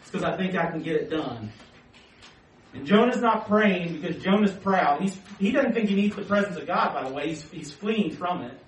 It's 0.00 0.10
because 0.10 0.24
I 0.24 0.36
think 0.36 0.54
I 0.54 0.70
can 0.70 0.82
get 0.82 0.94
it 0.94 1.10
done. 1.10 1.52
And 2.74 2.86
Jonah's 2.86 3.20
not 3.20 3.48
praying 3.48 4.00
because 4.00 4.22
Jonah's 4.22 4.52
proud. 4.52 5.00
He's, 5.00 5.18
he 5.38 5.50
doesn't 5.50 5.74
think 5.74 5.88
he 5.88 5.96
needs 5.96 6.14
the 6.14 6.22
presence 6.22 6.56
of 6.56 6.66
God, 6.66 6.94
by 6.94 7.08
the 7.08 7.14
way. 7.14 7.28
He's, 7.28 7.42
he's 7.50 7.72
fleeing 7.72 8.12
from 8.12 8.42
it. 8.42 8.58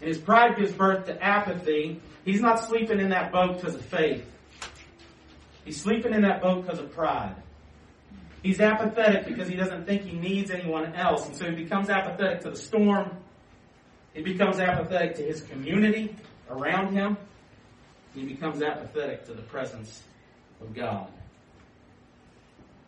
And 0.00 0.08
his 0.08 0.18
pride 0.18 0.56
gives 0.56 0.72
birth 0.72 1.06
to 1.06 1.22
apathy. 1.22 2.00
He's 2.26 2.42
not 2.42 2.62
sleeping 2.62 3.00
in 3.00 3.08
that 3.10 3.32
boat 3.32 3.56
because 3.56 3.74
of 3.74 3.84
faith. 3.84 4.26
He's 5.64 5.80
sleeping 5.80 6.12
in 6.12 6.22
that 6.22 6.42
boat 6.42 6.66
because 6.66 6.78
of 6.78 6.92
pride. 6.92 7.36
He's 8.42 8.60
apathetic 8.60 9.26
because 9.26 9.48
he 9.48 9.54
doesn't 9.54 9.86
think 9.86 10.02
he 10.02 10.16
needs 10.16 10.50
anyone 10.50 10.94
else. 10.94 11.26
And 11.26 11.36
so 11.36 11.48
he 11.48 11.54
becomes 11.54 11.88
apathetic 11.88 12.40
to 12.40 12.50
the 12.50 12.56
storm. 12.56 13.16
He 14.14 14.22
becomes 14.22 14.58
apathetic 14.58 15.14
to 15.16 15.22
his 15.22 15.42
community 15.42 16.14
around 16.50 16.92
him. 16.92 17.16
He 18.14 18.24
becomes 18.24 18.62
apathetic 18.62 19.24
to 19.26 19.34
the 19.34 19.42
presence 19.42 20.02
of 20.60 20.74
God. 20.74 21.06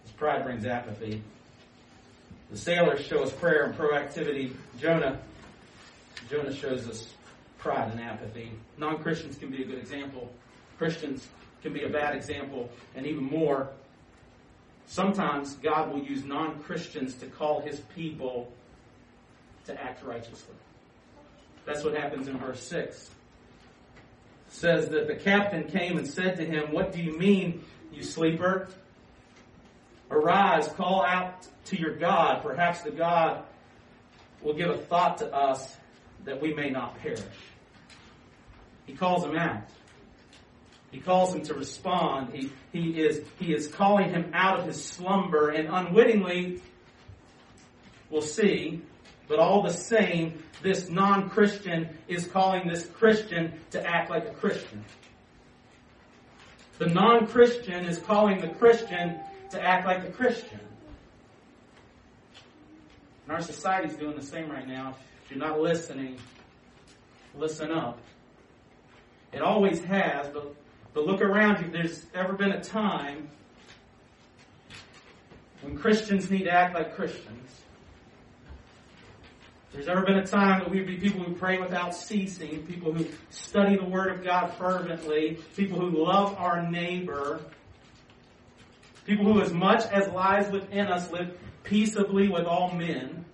His 0.02 0.12
pride 0.12 0.44
brings 0.44 0.66
apathy. 0.66 1.22
The 2.50 2.58
sailors 2.58 3.04
show 3.06 3.22
us 3.22 3.32
prayer 3.32 3.64
and 3.64 3.74
proactivity. 3.74 4.54
Jonah, 4.78 5.18
Jonah 6.28 6.54
shows 6.54 6.88
us 6.88 7.14
pride 7.58 7.90
and 7.92 8.00
apathy. 8.00 8.50
Non-Christians 8.76 9.36
can 9.36 9.50
be 9.50 9.62
a 9.62 9.66
good 9.66 9.78
example. 9.78 10.30
Christians 10.78 11.26
can 11.62 11.72
be 11.72 11.84
a 11.84 11.88
bad 11.88 12.14
example, 12.14 12.68
and 12.94 13.06
even 13.06 13.24
more, 13.24 13.70
Sometimes 14.86 15.54
God 15.54 15.92
will 15.92 16.02
use 16.02 16.24
non 16.24 16.62
Christians 16.62 17.14
to 17.16 17.26
call 17.26 17.60
his 17.60 17.80
people 17.94 18.52
to 19.66 19.82
act 19.82 20.04
righteously. 20.04 20.54
That's 21.64 21.82
what 21.82 21.94
happens 21.94 22.28
in 22.28 22.36
verse 22.38 22.62
6. 22.64 22.96
It 23.06 23.10
says 24.48 24.88
that 24.90 25.06
the 25.06 25.14
captain 25.14 25.64
came 25.64 25.96
and 25.96 26.06
said 26.06 26.36
to 26.36 26.44
him, 26.44 26.72
What 26.72 26.92
do 26.92 27.02
you 27.02 27.18
mean, 27.18 27.64
you 27.92 28.02
sleeper? 28.02 28.68
Arise, 30.10 30.68
call 30.68 31.04
out 31.04 31.46
to 31.66 31.78
your 31.78 31.96
God. 31.96 32.42
Perhaps 32.42 32.82
the 32.82 32.90
God 32.90 33.42
will 34.42 34.54
give 34.54 34.68
a 34.68 34.76
thought 34.76 35.18
to 35.18 35.34
us 35.34 35.76
that 36.24 36.40
we 36.40 36.52
may 36.52 36.70
not 36.70 36.98
perish. 37.00 37.22
He 38.86 38.92
calls 38.92 39.24
him 39.24 39.36
out. 39.36 39.62
He 40.94 41.00
calls 41.00 41.34
him 41.34 41.42
to 41.46 41.54
respond. 41.54 42.32
He, 42.32 42.52
he, 42.72 43.00
is, 43.00 43.20
he 43.40 43.52
is 43.52 43.66
calling 43.66 44.10
him 44.10 44.30
out 44.32 44.60
of 44.60 44.66
his 44.66 44.82
slumber 44.82 45.48
and 45.48 45.68
unwittingly, 45.68 46.62
we'll 48.10 48.22
see, 48.22 48.80
but 49.26 49.40
all 49.40 49.64
the 49.64 49.72
same, 49.72 50.40
this 50.62 50.88
non-Christian 50.88 51.88
is 52.06 52.28
calling 52.28 52.68
this 52.68 52.86
Christian 52.86 53.54
to 53.72 53.84
act 53.84 54.08
like 54.08 54.28
a 54.28 54.34
Christian. 54.34 54.84
The 56.78 56.86
non-Christian 56.86 57.86
is 57.86 57.98
calling 57.98 58.40
the 58.40 58.50
Christian 58.50 59.18
to 59.50 59.60
act 59.60 59.86
like 59.86 60.04
a 60.04 60.12
Christian. 60.12 60.60
And 63.24 63.32
our 63.32 63.42
society's 63.42 63.96
doing 63.96 64.14
the 64.14 64.24
same 64.24 64.48
right 64.48 64.68
now. 64.68 64.94
If 65.24 65.32
you're 65.32 65.44
not 65.44 65.58
listening, 65.58 66.18
listen 67.34 67.72
up. 67.72 67.98
It 69.32 69.42
always 69.42 69.82
has, 69.82 70.28
but 70.28 70.54
but 70.94 71.06
look 71.06 71.20
around 71.20 71.64
you. 71.64 71.70
There's 71.70 72.06
ever 72.14 72.32
been 72.32 72.52
a 72.52 72.62
time 72.62 73.28
when 75.60 75.76
Christians 75.76 76.30
need 76.30 76.44
to 76.44 76.50
act 76.50 76.74
like 76.74 76.94
Christians. 76.94 77.50
There's 79.72 79.88
ever 79.88 80.02
been 80.02 80.18
a 80.18 80.26
time 80.26 80.60
that 80.60 80.70
we'd 80.70 80.86
be 80.86 80.98
people 80.98 81.24
who 81.24 81.34
pray 81.34 81.58
without 81.58 81.96
ceasing, 81.96 82.64
people 82.64 82.92
who 82.92 83.06
study 83.30 83.76
the 83.76 83.84
Word 83.84 84.12
of 84.12 84.22
God 84.24 84.54
fervently, 84.54 85.38
people 85.56 85.80
who 85.80 86.04
love 86.04 86.36
our 86.38 86.62
neighbor, 86.70 87.40
people 89.04 89.24
who, 89.24 89.40
as 89.40 89.52
much 89.52 89.84
as 89.86 90.06
lies 90.12 90.48
within 90.52 90.86
us, 90.86 91.10
live 91.10 91.36
peaceably 91.64 92.28
with 92.28 92.44
all 92.44 92.70
men, 92.72 93.24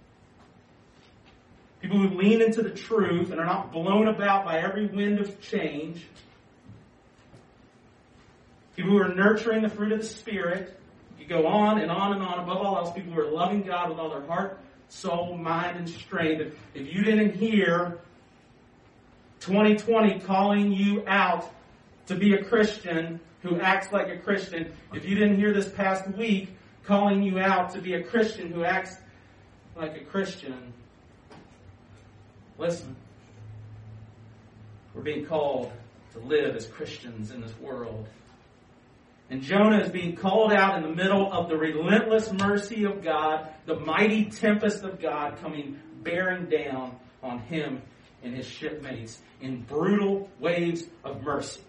people 1.82 1.98
who 1.98 2.16
lean 2.16 2.40
into 2.40 2.62
the 2.62 2.70
truth 2.70 3.30
and 3.30 3.38
are 3.38 3.46
not 3.46 3.70
blown 3.70 4.08
about 4.08 4.46
by 4.46 4.60
every 4.60 4.86
wind 4.86 5.18
of 5.18 5.38
change. 5.42 6.06
People 8.80 8.96
who 8.96 9.02
are 9.02 9.14
nurturing 9.14 9.60
the 9.60 9.68
fruit 9.68 9.92
of 9.92 9.98
the 9.98 10.06
Spirit. 10.06 10.74
You 11.18 11.26
go 11.26 11.46
on 11.46 11.82
and 11.82 11.90
on 11.90 12.14
and 12.14 12.22
on. 12.22 12.38
Above 12.38 12.56
all 12.56 12.78
else, 12.78 12.90
people 12.94 13.12
who 13.12 13.20
are 13.20 13.30
loving 13.30 13.60
God 13.60 13.90
with 13.90 13.98
all 13.98 14.08
their 14.08 14.24
heart, 14.24 14.58
soul, 14.88 15.36
mind, 15.36 15.76
and 15.76 15.86
strength. 15.86 16.54
If 16.72 16.90
you 16.90 17.04
didn't 17.04 17.34
hear 17.34 17.98
2020 19.40 20.20
calling 20.20 20.72
you 20.72 21.04
out 21.06 21.52
to 22.06 22.14
be 22.14 22.32
a 22.32 22.42
Christian 22.42 23.20
who 23.42 23.60
acts 23.60 23.92
like 23.92 24.08
a 24.08 24.16
Christian, 24.16 24.72
if 24.94 25.04
you 25.04 25.14
didn't 25.14 25.36
hear 25.36 25.52
this 25.52 25.68
past 25.68 26.08
week 26.16 26.56
calling 26.82 27.22
you 27.22 27.38
out 27.38 27.74
to 27.74 27.82
be 27.82 27.92
a 27.92 28.02
Christian 28.02 28.50
who 28.50 28.64
acts 28.64 28.96
like 29.76 29.94
a 30.00 30.04
Christian, 30.04 30.72
listen. 32.56 32.96
We're 34.94 35.02
being 35.02 35.26
called 35.26 35.70
to 36.14 36.18
live 36.20 36.56
as 36.56 36.66
Christians 36.66 37.30
in 37.30 37.42
this 37.42 37.52
world. 37.60 38.08
And 39.30 39.42
Jonah 39.42 39.78
is 39.78 39.90
being 39.90 40.16
called 40.16 40.52
out 40.52 40.76
in 40.76 40.82
the 40.82 40.94
middle 40.94 41.32
of 41.32 41.48
the 41.48 41.56
relentless 41.56 42.32
mercy 42.32 42.84
of 42.84 43.02
God, 43.02 43.48
the 43.64 43.78
mighty 43.78 44.24
tempest 44.24 44.82
of 44.82 45.00
God 45.00 45.38
coming 45.40 45.78
bearing 46.02 46.46
down 46.46 46.96
on 47.22 47.38
him 47.38 47.80
and 48.24 48.34
his 48.34 48.46
shipmates 48.46 49.20
in 49.40 49.62
brutal 49.62 50.28
waves 50.40 50.84
of 51.04 51.22
mercy. 51.22 51.60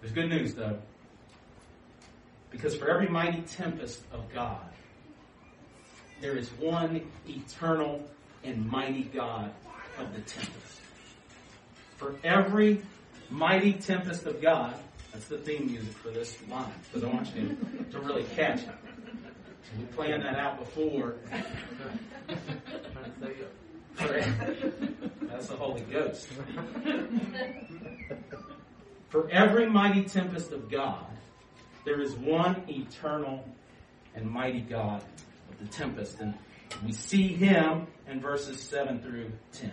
There's 0.00 0.12
good 0.12 0.28
news 0.28 0.54
though. 0.54 0.78
Because 2.50 2.76
for 2.76 2.88
every 2.88 3.08
mighty 3.08 3.40
tempest 3.40 4.02
of 4.12 4.32
God, 4.32 4.68
there 6.20 6.36
is 6.36 6.48
one 6.52 7.10
eternal 7.28 8.02
and 8.44 8.70
mighty 8.70 9.02
God 9.02 9.52
of 9.98 10.12
the 10.14 10.20
tempest. 10.20 10.80
For 11.96 12.14
every 12.22 12.82
mighty 13.30 13.72
tempest 13.72 14.26
of 14.26 14.40
God, 14.40 14.74
that's 15.16 15.28
the 15.28 15.38
theme 15.38 15.66
music 15.70 15.94
for 15.94 16.10
this 16.10 16.36
line, 16.50 16.70
because 16.92 17.08
I 17.08 17.10
want 17.10 17.34
you 17.34 17.56
to, 17.90 18.00
really 18.00 18.24
catch 18.34 18.60
it. 18.60 18.68
We 19.78 19.86
planned 19.86 20.22
that 20.24 20.36
out 20.36 20.58
before. 20.58 21.14
That's 25.22 25.48
the 25.48 25.56
Holy 25.56 25.80
Ghost. 25.80 26.28
For 29.08 29.30
every 29.30 29.70
mighty 29.70 30.04
tempest 30.04 30.52
of 30.52 30.70
God, 30.70 31.06
there 31.86 32.02
is 32.02 32.12
one 32.12 32.64
eternal 32.68 33.42
and 34.14 34.30
mighty 34.30 34.60
God 34.60 35.02
of 35.50 35.58
the 35.58 35.74
tempest. 35.74 36.20
And 36.20 36.34
we 36.84 36.92
see 36.92 37.28
him 37.28 37.86
in 38.06 38.20
verses 38.20 38.60
7 38.60 39.00
through 39.00 39.32
10. 39.52 39.72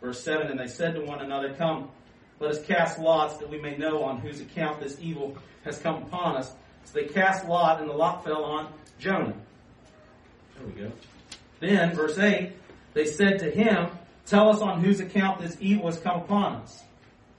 Verse 0.00 0.20
7 0.20 0.48
And 0.48 0.58
they 0.58 0.66
said 0.66 0.96
to 0.96 1.00
one 1.02 1.20
another, 1.20 1.54
Come, 1.54 1.90
let 2.44 2.58
us 2.58 2.62
cast 2.66 2.98
lots 2.98 3.38
that 3.38 3.48
we 3.48 3.58
may 3.58 3.74
know 3.76 4.02
on 4.04 4.18
whose 4.18 4.40
account 4.40 4.78
this 4.78 4.98
evil 5.00 5.36
has 5.64 5.78
come 5.78 6.02
upon 6.02 6.36
us. 6.36 6.52
So 6.84 7.00
they 7.00 7.04
cast 7.06 7.46
lot, 7.46 7.80
and 7.80 7.88
the 7.88 7.94
lot 7.94 8.22
fell 8.22 8.44
on 8.44 8.70
Jonah. 8.98 9.34
There 10.58 10.66
we 10.66 10.72
go. 10.72 10.92
Then, 11.60 11.94
verse 11.94 12.18
8, 12.18 12.52
they 12.92 13.06
said 13.06 13.38
to 13.38 13.50
him, 13.50 13.88
Tell 14.26 14.50
us 14.50 14.60
on 14.60 14.82
whose 14.82 15.00
account 15.00 15.40
this 15.40 15.56
evil 15.58 15.86
has 15.86 15.98
come 15.98 16.20
upon 16.20 16.56
us. 16.56 16.82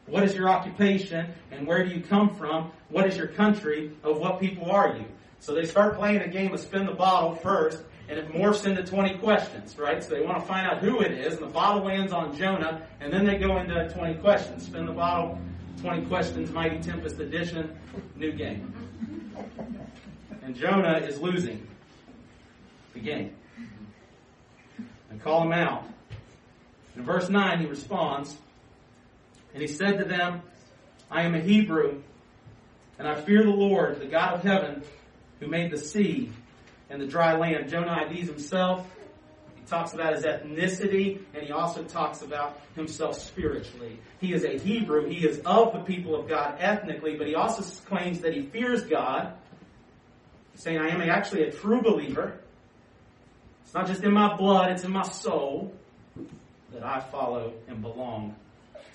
What 0.07 0.23
is 0.23 0.33
your 0.33 0.49
occupation, 0.49 1.27
and 1.51 1.67
where 1.67 1.83
do 1.83 1.93
you 1.93 2.01
come 2.01 2.35
from? 2.35 2.71
What 2.89 3.05
is 3.05 3.15
your 3.15 3.27
country? 3.27 3.91
Of 4.03 4.17
what 4.17 4.39
people 4.39 4.71
are 4.71 4.97
you? 4.97 5.05
So 5.39 5.53
they 5.53 5.65
start 5.65 5.97
playing 5.97 6.21
a 6.21 6.27
game 6.27 6.51
of 6.51 6.59
spin 6.59 6.87
the 6.87 6.93
bottle 6.93 7.35
first, 7.35 7.83
and 8.07 8.19
it 8.19 8.31
morphs 8.31 8.65
into 8.65 8.83
20 8.83 9.17
questions, 9.17 9.77
right? 9.77 10.03
So 10.03 10.13
they 10.13 10.21
want 10.21 10.39
to 10.39 10.45
find 10.45 10.67
out 10.67 10.79
who 10.79 11.01
it 11.01 11.11
is, 11.11 11.35
and 11.35 11.43
the 11.43 11.51
bottle 11.51 11.83
lands 11.83 12.13
on 12.13 12.35
Jonah, 12.37 12.85
and 12.99 13.11
then 13.11 13.25
they 13.25 13.37
go 13.37 13.57
into 13.57 13.89
20 13.89 14.15
questions. 14.15 14.65
Spin 14.65 14.85
the 14.85 14.91
bottle, 14.91 15.39
20 15.81 16.05
questions, 16.05 16.51
Mighty 16.51 16.79
Tempest 16.79 17.19
edition, 17.19 17.75
new 18.15 18.31
game. 18.31 18.73
And 20.43 20.55
Jonah 20.55 20.97
is 20.97 21.19
losing 21.19 21.65
the 22.93 22.99
game. 22.99 23.35
And 25.09 25.21
call 25.23 25.43
him 25.43 25.53
out. 25.53 25.83
In 26.95 27.03
verse 27.03 27.29
9, 27.29 27.59
he 27.59 27.65
responds, 27.65 28.37
and 29.53 29.61
he 29.61 29.67
said 29.67 29.97
to 29.97 30.05
them, 30.05 30.41
I 31.09 31.23
am 31.23 31.33
a 31.33 31.39
Hebrew, 31.39 32.01
and 32.99 33.07
I 33.07 33.19
fear 33.19 33.43
the 33.43 33.49
Lord, 33.49 33.99
the 33.99 34.05
God 34.05 34.35
of 34.35 34.43
heaven, 34.43 34.83
who 35.39 35.47
made 35.47 35.71
the 35.71 35.77
sea 35.77 36.31
and 36.89 37.01
the 37.01 37.07
dry 37.07 37.35
land. 37.37 37.69
Jonah 37.69 38.07
IDs 38.09 38.27
himself. 38.27 38.87
He 39.55 39.61
talks 39.65 39.93
about 39.93 40.15
his 40.15 40.23
ethnicity, 40.23 41.21
and 41.33 41.43
he 41.43 41.51
also 41.51 41.83
talks 41.83 42.21
about 42.21 42.59
himself 42.75 43.19
spiritually. 43.19 43.99
He 44.19 44.33
is 44.33 44.43
a 44.43 44.57
Hebrew. 44.57 45.07
He 45.07 45.25
is 45.25 45.39
of 45.39 45.73
the 45.73 45.79
people 45.79 46.15
of 46.15 46.27
God 46.27 46.57
ethnically, 46.59 47.15
but 47.15 47.27
he 47.27 47.35
also 47.35 47.63
claims 47.85 48.19
that 48.19 48.33
he 48.33 48.43
fears 48.43 48.83
God, 48.83 49.33
saying, 50.55 50.77
I 50.77 50.89
am 50.89 51.01
actually 51.01 51.43
a 51.43 51.51
true 51.51 51.81
believer. 51.81 52.39
It's 53.63 53.73
not 53.73 53.87
just 53.87 54.03
in 54.03 54.13
my 54.13 54.35
blood, 54.35 54.71
it's 54.71 54.83
in 54.83 54.91
my 54.91 55.03
soul 55.03 55.73
that 56.71 56.83
I 56.83 56.99
follow 56.99 57.53
and 57.67 57.81
belong 57.81 58.35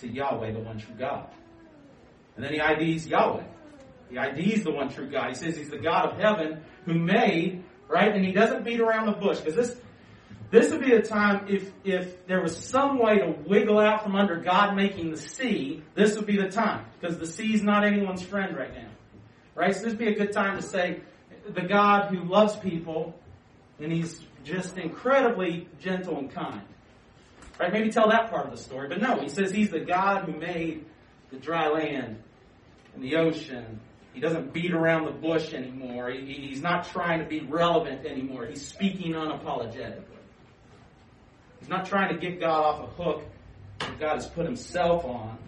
to 0.00 0.08
Yahweh, 0.08 0.52
the 0.52 0.60
one 0.60 0.78
true 0.78 0.94
God. 0.98 1.26
And 2.36 2.44
then 2.44 2.52
he 2.52 2.60
IDs 2.60 3.06
Yahweh. 3.06 3.44
He 4.10 4.16
IDs 4.16 4.64
the 4.64 4.70
one 4.70 4.88
true 4.88 5.10
God. 5.10 5.28
He 5.28 5.34
says 5.34 5.56
he's 5.56 5.70
the 5.70 5.78
God 5.78 6.10
of 6.10 6.18
heaven 6.18 6.62
who 6.84 6.94
made, 6.94 7.62
right? 7.90 8.14
And 8.14 8.24
he 8.24 8.32
doesn't 8.32 8.64
beat 8.64 8.80
around 8.80 9.06
the 9.06 9.12
bush 9.12 9.40
because 9.40 9.56
this, 9.56 9.76
this 10.50 10.70
would 10.70 10.80
be 10.80 10.92
a 10.92 11.02
time 11.02 11.46
if, 11.48 11.70
if 11.84 12.26
there 12.26 12.40
was 12.40 12.56
some 12.56 12.98
way 12.98 13.18
to 13.18 13.34
wiggle 13.46 13.80
out 13.80 14.04
from 14.04 14.14
under 14.14 14.36
God 14.36 14.76
making 14.76 15.10
the 15.10 15.16
sea, 15.16 15.82
this 15.94 16.16
would 16.16 16.26
be 16.26 16.36
the 16.36 16.48
time 16.48 16.86
because 16.98 17.18
the 17.18 17.26
sea's 17.26 17.62
not 17.62 17.84
anyone's 17.84 18.22
friend 18.22 18.56
right 18.56 18.72
now. 18.72 18.88
Right? 19.56 19.74
So 19.74 19.82
this 19.82 19.90
would 19.90 19.98
be 19.98 20.08
a 20.08 20.14
good 20.14 20.32
time 20.32 20.56
to 20.56 20.62
say 20.62 21.00
the 21.52 21.62
God 21.62 22.14
who 22.14 22.22
loves 22.24 22.56
people 22.56 23.14
and 23.80 23.92
he's 23.92 24.22
just 24.44 24.78
incredibly 24.78 25.68
gentle 25.80 26.16
and 26.16 26.32
kind. 26.32 26.62
Right? 27.58 27.72
Maybe 27.72 27.90
tell 27.90 28.08
that 28.08 28.30
part 28.30 28.46
of 28.46 28.52
the 28.52 28.62
story. 28.62 28.88
But 28.88 29.00
no, 29.00 29.20
he 29.20 29.28
says 29.28 29.50
he's 29.50 29.70
the 29.70 29.80
God 29.80 30.24
who 30.24 30.38
made 30.38 30.84
the 31.30 31.36
dry 31.36 31.68
land 31.68 32.22
and 32.94 33.02
the 33.02 33.16
ocean. 33.16 33.80
He 34.12 34.20
doesn't 34.20 34.52
beat 34.52 34.72
around 34.72 35.04
the 35.04 35.12
bush 35.12 35.52
anymore. 35.52 36.10
He, 36.10 36.32
he's 36.32 36.62
not 36.62 36.86
trying 36.86 37.20
to 37.20 37.26
be 37.26 37.40
relevant 37.40 38.04
anymore. 38.04 38.46
He's 38.46 38.66
speaking 38.66 39.12
unapologetically. 39.12 40.04
He's 41.60 41.68
not 41.68 41.86
trying 41.86 42.12
to 42.14 42.18
get 42.18 42.40
God 42.40 42.64
off 42.64 42.80
a 42.80 43.02
hook 43.02 43.22
that 43.78 44.00
God 44.00 44.14
has 44.14 44.26
put 44.26 44.44
himself 44.44 45.04
on. 45.04 45.38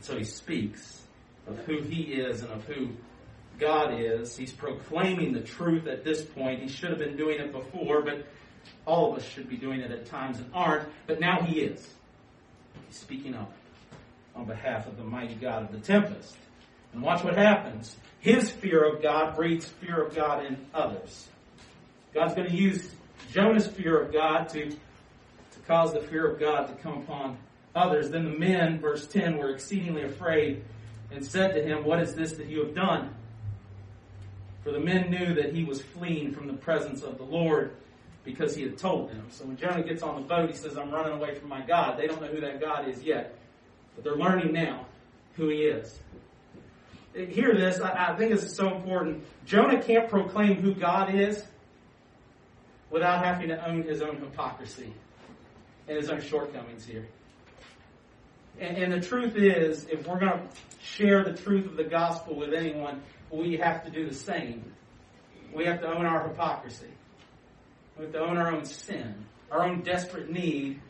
So 0.00 0.16
he 0.16 0.24
speaks 0.24 1.02
of 1.46 1.58
who 1.60 1.80
he 1.82 2.02
is 2.02 2.42
and 2.42 2.50
of 2.50 2.64
who 2.64 2.90
God 3.58 4.00
is. 4.00 4.36
He's 4.36 4.52
proclaiming 4.52 5.32
the 5.32 5.40
truth 5.40 5.86
at 5.86 6.04
this 6.04 6.22
point. 6.24 6.62
He 6.62 6.68
should 6.68 6.90
have 6.90 6.98
been 6.98 7.16
doing 7.16 7.38
it 7.40 7.52
before, 7.52 8.02
but 8.02 8.26
all 8.86 9.12
of 9.12 9.18
us 9.18 9.28
should 9.28 9.48
be 9.48 9.56
doing 9.56 9.80
it 9.80 9.90
at 9.90 10.06
times 10.06 10.38
and 10.38 10.50
aren't, 10.52 10.88
but 11.06 11.20
now 11.20 11.42
he 11.42 11.60
is. 11.60 11.94
He's 12.88 12.98
speaking 12.98 13.34
up 13.34 13.52
on 14.34 14.46
behalf 14.46 14.86
of 14.86 14.96
the 14.96 15.04
mighty 15.04 15.34
God 15.34 15.64
of 15.64 15.72
the 15.72 15.78
tempest. 15.78 16.36
And 16.92 17.02
watch 17.02 17.22
what 17.22 17.36
happens. 17.36 17.96
His 18.20 18.50
fear 18.50 18.84
of 18.84 19.02
God 19.02 19.36
breeds 19.36 19.66
fear 19.66 20.02
of 20.02 20.14
God 20.14 20.44
in 20.44 20.58
others. 20.74 21.28
God's 22.12 22.34
going 22.34 22.48
to 22.48 22.54
use 22.54 22.90
Jonah's 23.32 23.66
fear 23.66 24.00
of 24.00 24.12
God 24.12 24.48
to, 24.50 24.70
to 24.70 25.58
cause 25.66 25.92
the 25.92 26.00
fear 26.00 26.26
of 26.26 26.40
God 26.40 26.66
to 26.66 26.74
come 26.82 26.98
upon 26.98 27.38
others. 27.74 28.10
Then 28.10 28.24
the 28.24 28.38
men, 28.38 28.80
verse 28.80 29.06
10, 29.06 29.38
were 29.38 29.50
exceedingly 29.50 30.02
afraid 30.02 30.64
and 31.10 31.24
said 31.24 31.54
to 31.54 31.62
him, 31.62 31.84
What 31.84 32.00
is 32.00 32.14
this 32.14 32.32
that 32.32 32.46
you 32.46 32.64
have 32.64 32.74
done? 32.74 33.14
For 34.64 34.72
the 34.72 34.80
men 34.80 35.10
knew 35.10 35.34
that 35.34 35.54
he 35.54 35.64
was 35.64 35.80
fleeing 35.80 36.34
from 36.34 36.46
the 36.46 36.52
presence 36.54 37.02
of 37.02 37.16
the 37.16 37.24
Lord 37.24 37.72
because 38.24 38.54
he 38.54 38.62
had 38.62 38.76
told 38.76 39.10
them. 39.10 39.26
So 39.30 39.46
when 39.46 39.56
Jonah 39.56 39.82
gets 39.82 40.02
on 40.02 40.16
the 40.16 40.28
boat, 40.28 40.50
he 40.50 40.56
says, 40.56 40.76
I'm 40.76 40.90
running 40.90 41.14
away 41.14 41.34
from 41.34 41.48
my 41.48 41.62
God. 41.62 41.98
They 41.98 42.06
don't 42.06 42.20
know 42.20 42.28
who 42.28 42.40
that 42.40 42.60
God 42.60 42.86
is 42.86 43.02
yet, 43.02 43.38
but 43.94 44.04
they're 44.04 44.16
learning 44.16 44.52
now 44.52 44.84
who 45.36 45.48
he 45.48 45.62
is. 45.62 45.98
Hear 47.14 47.54
this, 47.54 47.80
I, 47.80 48.14
think 48.16 48.30
this 48.30 48.44
is 48.44 48.54
so 48.54 48.74
important. 48.74 49.24
Jonah 49.44 49.82
can't 49.82 50.08
proclaim 50.08 50.56
who 50.56 50.74
God 50.74 51.12
is 51.12 51.44
without 52.88 53.24
having 53.24 53.48
to 53.48 53.68
own 53.68 53.82
his 53.82 54.00
own 54.00 54.16
hypocrisy 54.20 54.92
and 55.88 55.96
his 55.96 56.08
own 56.08 56.20
shortcomings 56.20 56.84
here. 56.84 57.08
And, 58.60 58.76
and 58.76 58.92
the 58.92 59.00
truth 59.00 59.36
is, 59.36 59.86
if 59.86 60.06
we're 60.06 60.20
going 60.20 60.32
to 60.32 60.40
share 60.82 61.24
the 61.24 61.32
truth 61.32 61.66
of 61.66 61.76
the 61.76 61.84
gospel 61.84 62.36
with 62.36 62.54
anyone, 62.54 63.02
we 63.30 63.56
have 63.56 63.84
to 63.84 63.90
do 63.90 64.06
the 64.06 64.14
same. 64.14 64.72
We 65.52 65.64
have 65.64 65.80
to 65.80 65.88
own 65.88 66.06
our 66.06 66.28
hypocrisy. 66.28 66.90
We 67.98 68.04
have 68.04 68.12
to 68.12 68.20
own 68.20 68.36
our 68.36 68.52
own 68.52 68.64
sin, 68.64 69.26
our 69.50 69.64
own 69.64 69.82
desperate 69.82 70.30
need 70.30 70.80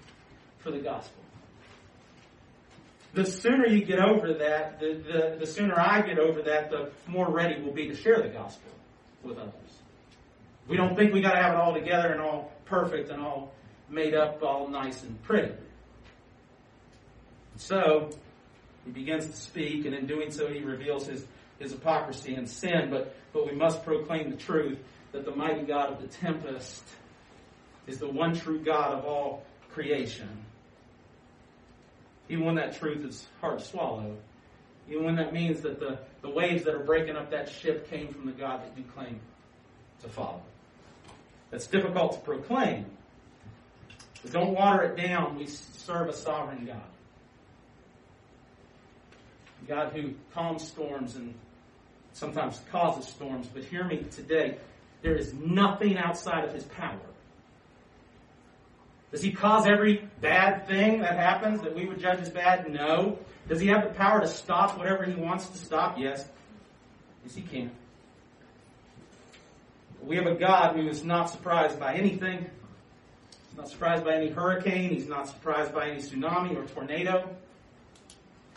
for 0.58 0.70
the 0.70 0.80
gospel. 0.80 1.19
The 3.12 3.24
sooner 3.24 3.66
you 3.66 3.84
get 3.84 3.98
over 3.98 4.34
that, 4.34 4.78
the, 4.78 4.94
the, 4.94 5.36
the 5.40 5.46
sooner 5.46 5.78
I 5.78 6.00
get 6.02 6.18
over 6.18 6.42
that, 6.42 6.70
the 6.70 6.90
more 7.06 7.28
ready 7.28 7.60
we'll 7.60 7.74
be 7.74 7.88
to 7.88 7.96
share 7.96 8.22
the 8.22 8.28
gospel 8.28 8.70
with 9.24 9.36
others. 9.36 9.52
We 10.68 10.76
don't 10.76 10.96
think 10.96 11.12
we 11.12 11.20
got 11.20 11.32
to 11.32 11.42
have 11.42 11.54
it 11.54 11.56
all 11.58 11.74
together 11.74 12.12
and 12.12 12.20
all 12.20 12.52
perfect 12.66 13.10
and 13.10 13.20
all 13.20 13.52
made 13.88 14.14
up, 14.14 14.42
all 14.42 14.68
nice 14.68 15.02
and 15.02 15.20
pretty. 15.24 15.52
So, 17.56 18.10
he 18.84 18.92
begins 18.92 19.26
to 19.26 19.36
speak, 19.36 19.84
and 19.84 19.94
in 19.94 20.06
doing 20.06 20.30
so, 20.30 20.46
he 20.46 20.60
reveals 20.60 21.06
his, 21.06 21.26
his 21.58 21.72
hypocrisy 21.72 22.34
and 22.34 22.48
sin, 22.48 22.88
but, 22.90 23.14
but 23.32 23.46
we 23.46 23.52
must 23.52 23.84
proclaim 23.84 24.30
the 24.30 24.36
truth 24.36 24.78
that 25.12 25.24
the 25.24 25.34
mighty 25.34 25.62
God 25.62 25.92
of 25.92 26.00
the 26.00 26.06
tempest 26.06 26.84
is 27.86 27.98
the 27.98 28.08
one 28.08 28.34
true 28.34 28.60
God 28.60 28.94
of 28.94 29.04
all 29.04 29.44
creation. 29.72 30.28
Even 32.30 32.44
when 32.44 32.54
that 32.54 32.78
truth 32.78 33.04
is 33.04 33.26
hard 33.40 33.58
to 33.58 33.64
swallow. 33.64 34.16
Even 34.88 35.04
when 35.04 35.16
that 35.16 35.32
means 35.32 35.60
that 35.62 35.80
the, 35.80 35.98
the 36.22 36.30
waves 36.30 36.64
that 36.64 36.74
are 36.74 36.84
breaking 36.84 37.16
up 37.16 37.30
that 37.32 37.50
ship 37.50 37.90
came 37.90 38.12
from 38.12 38.24
the 38.24 38.32
God 38.32 38.62
that 38.62 38.78
you 38.78 38.84
claim 38.94 39.18
to 40.02 40.08
follow. 40.08 40.40
That's 41.50 41.66
difficult 41.66 42.12
to 42.12 42.18
proclaim. 42.20 42.86
But 44.22 44.32
don't 44.32 44.54
water 44.54 44.84
it 44.84 44.96
down. 44.96 45.36
We 45.36 45.46
serve 45.46 46.08
a 46.08 46.12
sovereign 46.12 46.66
God. 46.66 46.82
God 49.66 49.92
who 49.92 50.14
calms 50.32 50.66
storms 50.66 51.16
and 51.16 51.34
sometimes 52.12 52.60
causes 52.70 53.06
storms. 53.10 53.48
But 53.52 53.64
hear 53.64 53.84
me 53.84 54.04
today. 54.10 54.58
There 55.02 55.16
is 55.16 55.34
nothing 55.34 55.98
outside 55.98 56.44
of 56.44 56.54
his 56.54 56.64
power. 56.64 56.98
Does 59.10 59.22
he 59.22 59.32
cause 59.32 59.66
every 59.66 60.08
bad 60.20 60.68
thing 60.68 61.00
that 61.00 61.16
happens 61.16 61.62
that 61.62 61.74
we 61.74 61.84
would 61.86 61.98
judge 61.98 62.20
as 62.20 62.30
bad? 62.30 62.70
No. 62.70 63.18
Does 63.48 63.60
he 63.60 63.66
have 63.68 63.82
the 63.82 63.90
power 63.90 64.20
to 64.20 64.28
stop 64.28 64.78
whatever 64.78 65.04
he 65.04 65.14
wants 65.14 65.48
to 65.48 65.58
stop? 65.58 65.98
Yes. 65.98 66.28
Yes, 67.24 67.34
he 67.34 67.42
can. 67.42 67.70
We 70.02 70.16
have 70.16 70.26
a 70.26 70.36
God 70.36 70.76
who 70.76 70.88
is 70.88 71.04
not 71.04 71.30
surprised 71.30 71.78
by 71.80 71.94
anything. 71.94 72.48
He's 73.48 73.58
not 73.58 73.68
surprised 73.68 74.04
by 74.04 74.14
any 74.14 74.30
hurricane. 74.30 74.90
He's 74.90 75.08
not 75.08 75.26
surprised 75.26 75.74
by 75.74 75.90
any 75.90 76.00
tsunami 76.00 76.56
or 76.56 76.64
tornado. 76.66 77.28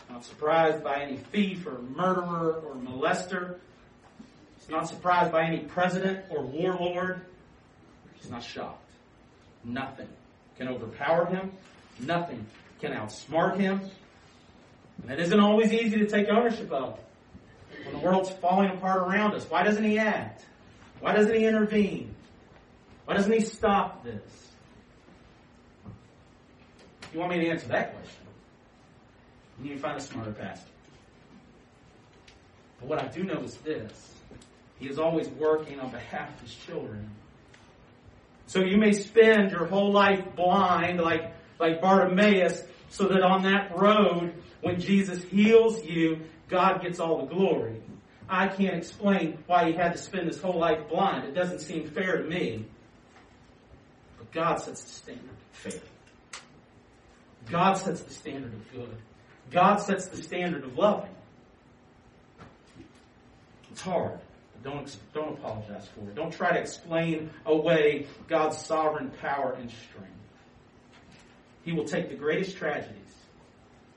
Not 0.08 0.24
surprised 0.24 0.84
by 0.84 1.02
any 1.02 1.16
thief 1.16 1.66
or 1.66 1.80
murderer 1.82 2.62
or 2.64 2.76
molester. 2.76 3.56
He's 4.60 4.68
not 4.68 4.88
surprised 4.88 5.32
by 5.32 5.44
any 5.44 5.58
president 5.58 6.26
or 6.30 6.42
warlord. 6.42 7.22
He's 8.14 8.30
not 8.30 8.44
shocked. 8.44 8.80
Nothing 9.64 10.08
can 10.58 10.68
overpower 10.68 11.26
him. 11.26 11.52
Nothing 12.00 12.46
can 12.80 12.92
outsmart 12.92 13.58
him. 13.58 13.80
And 15.02 15.10
it 15.10 15.20
isn't 15.20 15.40
always 15.40 15.72
easy 15.72 15.98
to 15.98 16.06
take 16.06 16.28
ownership 16.28 16.70
of. 16.70 16.98
When 17.84 17.94
the 17.94 18.00
world's 18.00 18.30
falling 18.30 18.70
apart 18.70 19.08
around 19.08 19.34
us, 19.34 19.44
why 19.48 19.62
doesn't 19.62 19.84
he 19.84 19.98
act? 19.98 20.44
Why 21.00 21.12
doesn't 21.12 21.34
he 21.34 21.44
intervene? 21.44 22.14
Why 23.04 23.14
doesn't 23.14 23.32
he 23.32 23.40
stop 23.40 24.04
this? 24.04 24.54
You 27.12 27.20
want 27.20 27.32
me 27.32 27.40
to 27.40 27.48
answer 27.48 27.68
that 27.68 27.94
question, 27.94 28.22
you 29.58 29.70
need 29.70 29.74
to 29.76 29.80
find 29.80 29.96
a 29.96 30.00
smarter 30.00 30.32
pastor. 30.32 30.68
But 32.80 32.88
what 32.88 32.98
I 32.98 33.06
do 33.06 33.22
know 33.22 33.40
is 33.40 33.56
this. 33.58 34.14
He 34.80 34.88
is 34.88 34.98
always 34.98 35.28
working 35.28 35.78
on 35.78 35.90
behalf 35.90 36.34
of 36.34 36.40
his 36.40 36.54
children. 36.54 37.08
So 38.46 38.60
you 38.60 38.76
may 38.76 38.92
spend 38.92 39.50
your 39.50 39.66
whole 39.66 39.92
life 39.92 40.24
blind 40.36 41.00
like, 41.00 41.32
like 41.58 41.80
Bartimaeus 41.80 42.62
so 42.90 43.08
that 43.08 43.22
on 43.22 43.42
that 43.42 43.76
road, 43.76 44.34
when 44.60 44.80
Jesus 44.80 45.22
heals 45.24 45.84
you, 45.84 46.20
God 46.48 46.82
gets 46.82 47.00
all 47.00 47.26
the 47.26 47.34
glory. 47.34 47.80
I 48.28 48.48
can't 48.48 48.76
explain 48.76 49.38
why 49.46 49.70
he 49.70 49.72
had 49.72 49.92
to 49.92 49.98
spend 49.98 50.28
his 50.28 50.40
whole 50.40 50.58
life 50.58 50.88
blind. 50.88 51.24
It 51.28 51.34
doesn't 51.34 51.60
seem 51.60 51.90
fair 51.90 52.22
to 52.22 52.28
me. 52.28 52.64
But 54.18 54.32
God 54.32 54.60
sets 54.60 54.82
the 54.82 54.90
standard 54.90 55.36
fair. 55.52 55.80
God 57.50 57.74
sets 57.74 58.00
the 58.00 58.12
standard 58.12 58.52
of 58.54 58.72
good. 58.72 58.96
God 59.50 59.76
sets 59.76 60.06
the 60.06 60.22
standard 60.22 60.64
of 60.64 60.76
loving. 60.78 61.10
It's 63.70 63.80
hard. 63.80 64.18
Don't, 64.64 64.96
don't 65.12 65.34
apologize 65.34 65.86
for 65.94 66.00
it. 66.08 66.14
Don't 66.14 66.32
try 66.32 66.52
to 66.52 66.58
explain 66.58 67.30
away 67.44 68.06
God's 68.28 68.56
sovereign 68.58 69.10
power 69.20 69.52
and 69.60 69.70
strength. 69.70 70.10
He 71.64 71.72
will 71.72 71.84
take 71.84 72.08
the 72.08 72.14
greatest 72.14 72.56
tragedies, 72.56 72.96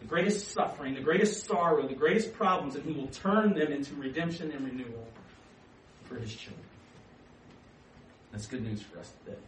the 0.02 0.08
greatest 0.08 0.52
suffering, 0.52 0.94
the 0.94 1.02
greatest 1.02 1.46
sorrow, 1.46 1.88
the 1.88 1.96
greatest 1.96 2.34
problems, 2.34 2.76
and 2.76 2.84
He 2.86 2.92
will 2.92 3.08
turn 3.08 3.54
them 3.54 3.72
into 3.72 3.96
redemption 3.96 4.52
and 4.52 4.66
renewal 4.66 5.08
for 6.04 6.16
His 6.16 6.36
children. 6.36 6.64
That's 8.34 8.46
good 8.46 8.64
news 8.64 8.82
for 8.82 9.00
us 9.00 9.12
today. 9.24 9.40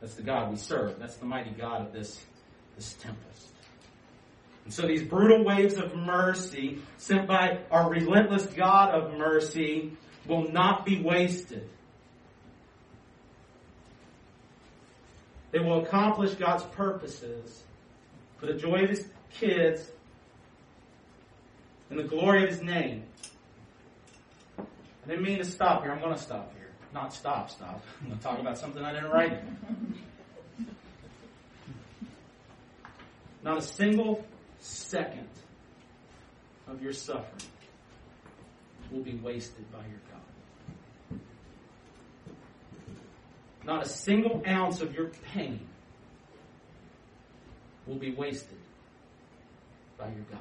That's 0.00 0.14
the 0.14 0.22
God 0.22 0.50
we 0.50 0.56
serve. 0.56 0.98
That's 0.98 1.16
the 1.16 1.26
mighty 1.26 1.50
God 1.50 1.80
of 1.82 1.92
this, 1.92 2.22
this 2.76 2.92
tempest. 2.94 3.51
And 4.64 4.72
so 4.72 4.86
these 4.86 5.02
brutal 5.02 5.44
waves 5.44 5.74
of 5.74 5.94
mercy 5.96 6.78
sent 6.96 7.26
by 7.26 7.60
our 7.70 7.90
relentless 7.90 8.46
God 8.46 8.94
of 8.94 9.16
mercy 9.16 9.92
will 10.26 10.50
not 10.50 10.86
be 10.86 11.02
wasted. 11.02 11.68
They 15.50 15.58
will 15.58 15.82
accomplish 15.82 16.34
God's 16.34 16.62
purposes 16.64 17.62
for 18.38 18.46
the 18.46 18.54
joy 18.54 18.84
of 18.84 18.90
His 18.90 19.06
kids 19.34 19.90
and 21.90 21.98
the 21.98 22.04
glory 22.04 22.44
of 22.44 22.50
His 22.50 22.62
name. 22.62 23.04
I 24.58 25.08
didn't 25.08 25.24
mean 25.24 25.38
to 25.38 25.44
stop 25.44 25.82
here. 25.82 25.92
I'm 25.92 26.00
going 26.00 26.14
to 26.14 26.20
stop 26.20 26.54
here. 26.54 26.70
Not 26.94 27.12
stop, 27.12 27.50
stop. 27.50 27.82
I'm 28.00 28.06
going 28.06 28.18
to 28.18 28.24
talk 28.24 28.38
about 28.38 28.56
something 28.56 28.82
I 28.82 28.92
didn't 28.92 29.10
write. 29.10 29.40
Not 33.42 33.58
a 33.58 33.62
single 33.62 34.24
second 34.62 35.28
of 36.68 36.82
your 36.82 36.92
suffering 36.92 37.50
will 38.90 39.02
be 39.02 39.14
wasted 39.14 39.70
by 39.72 39.78
your 39.78 40.00
God. 40.10 41.20
Not 43.64 43.82
a 43.84 43.88
single 43.88 44.42
ounce 44.46 44.80
of 44.80 44.94
your 44.94 45.10
pain 45.32 45.60
will 47.86 47.96
be 47.96 48.12
wasted 48.12 48.58
by 49.98 50.06
your 50.06 50.24
God. 50.30 50.40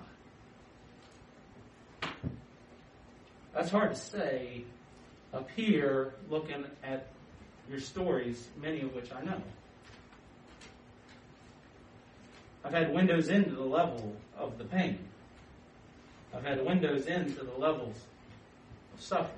That's 3.54 3.70
hard 3.70 3.92
to 3.92 4.00
say 4.00 4.64
up 5.34 5.50
here 5.56 6.14
looking 6.30 6.66
at 6.84 7.08
your 7.70 7.80
stories, 7.80 8.48
many 8.62 8.82
of 8.82 8.94
which 8.94 9.12
I 9.12 9.24
know. 9.24 9.42
I've 12.63 12.74
had 12.74 12.93
windows 12.93 13.30
into 13.30 13.56
the 13.56 13.63
level 13.63 14.15
of 14.38 14.58
the 14.58 14.65
pain. 14.65 15.00
I've 16.34 16.43
had 16.43 16.65
windows 16.65 17.08
into 17.08 17.43
the 17.43 17.58
levels 17.58 17.95
of 18.93 19.02
suffering. 19.02 19.38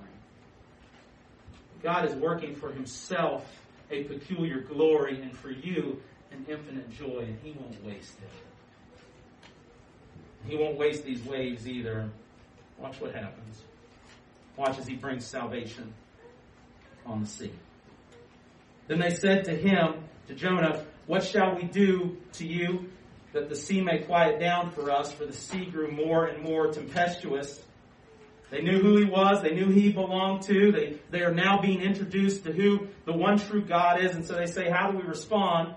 God 1.82 2.06
is 2.06 2.16
working 2.16 2.56
for 2.56 2.72
himself 2.72 3.46
a 3.92 4.04
peculiar 4.04 4.60
glory 4.62 5.22
and 5.22 5.36
for 5.36 5.52
you 5.52 6.02
an 6.32 6.46
infinite 6.50 6.90
joy, 6.92 7.20
and 7.20 7.38
he 7.44 7.52
won't 7.52 7.84
waste 7.86 8.18
it. 8.20 8.30
He 10.48 10.58
won't 10.58 10.78
waste 10.78 11.04
these 11.06 11.24
waves 11.24 11.68
either. 11.68 12.10
Watch 12.78 13.00
what 13.00 13.14
happens. 13.14 13.62
Watch 14.58 14.78
as 14.78 14.88
he 14.88 14.96
brings 14.96 15.26
salvation 15.26 15.94
on 17.06 17.22
the 17.22 17.28
sea. 17.28 17.52
Then 18.88 19.00
they 19.00 19.12
said 19.12 19.46
to 19.46 19.56
him, 19.56 20.04
to 20.28 20.34
Jonah, 20.34 20.86
What 21.06 21.24
shall 21.24 21.56
we 21.56 21.64
do 21.64 22.18
to 22.34 22.48
you 22.48 22.90
that 23.34 23.50
the 23.50 23.56
sea 23.56 23.82
may 23.82 24.00
quiet 24.00 24.40
down 24.40 24.72
for 24.72 24.90
us? 24.92 25.12
For 25.12 25.26
the 25.26 25.34
sea 25.34 25.66
grew 25.66 25.92
more 25.92 26.26
and 26.26 26.42
more 26.42 26.72
tempestuous. 26.72 27.62
They 28.50 28.62
knew 28.62 28.80
who 28.80 28.98
he 28.98 29.06
was. 29.06 29.42
They 29.42 29.56
knew 29.56 29.70
he 29.70 29.92
belonged 29.92 30.44
to. 30.44 30.72
They, 30.72 31.00
they 31.10 31.24
are 31.24 31.34
now 31.34 31.60
being 31.60 31.82
introduced 31.82 32.44
to 32.44 32.54
who 32.54 32.88
the 33.06 33.14
one 33.14 33.40
true 33.40 33.64
God 33.64 34.00
is. 34.00 34.14
And 34.14 34.26
so 34.26 34.36
they 34.36 34.46
say, 34.46 34.70
How 34.70 34.92
do 34.92 34.98
we 34.98 35.04
respond? 35.04 35.74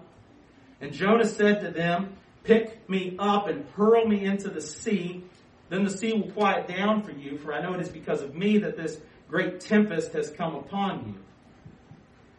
And 0.81 0.93
Jonah 0.93 1.27
said 1.27 1.63
to 1.63 1.71
them, 1.71 2.17
Pick 2.45 2.89
me 2.89 3.17
up 3.19 3.49
and 3.49 3.67
hurl 3.71 4.07
me 4.07 4.25
into 4.25 4.51
the 4.51 4.61
sea. 4.61 5.25
Then 5.69 5.85
the 5.85 5.91
sea 5.91 6.13
will 6.13 6.31
quiet 6.31 6.69
down 6.69 7.03
for 7.03 7.13
you, 7.13 7.39
for 7.39 7.53
I 7.53 7.63
know 7.63 7.73
it 7.75 7.81
is 7.81 7.89
because 7.89 8.23
of 8.23 8.35
me 8.37 8.59
that 8.59 8.77
this 8.77 9.01
great 9.29 9.61
tempest 9.61 10.13
has 10.13 10.31
come 10.31 10.55
upon 10.55 11.07
you. 11.07 11.15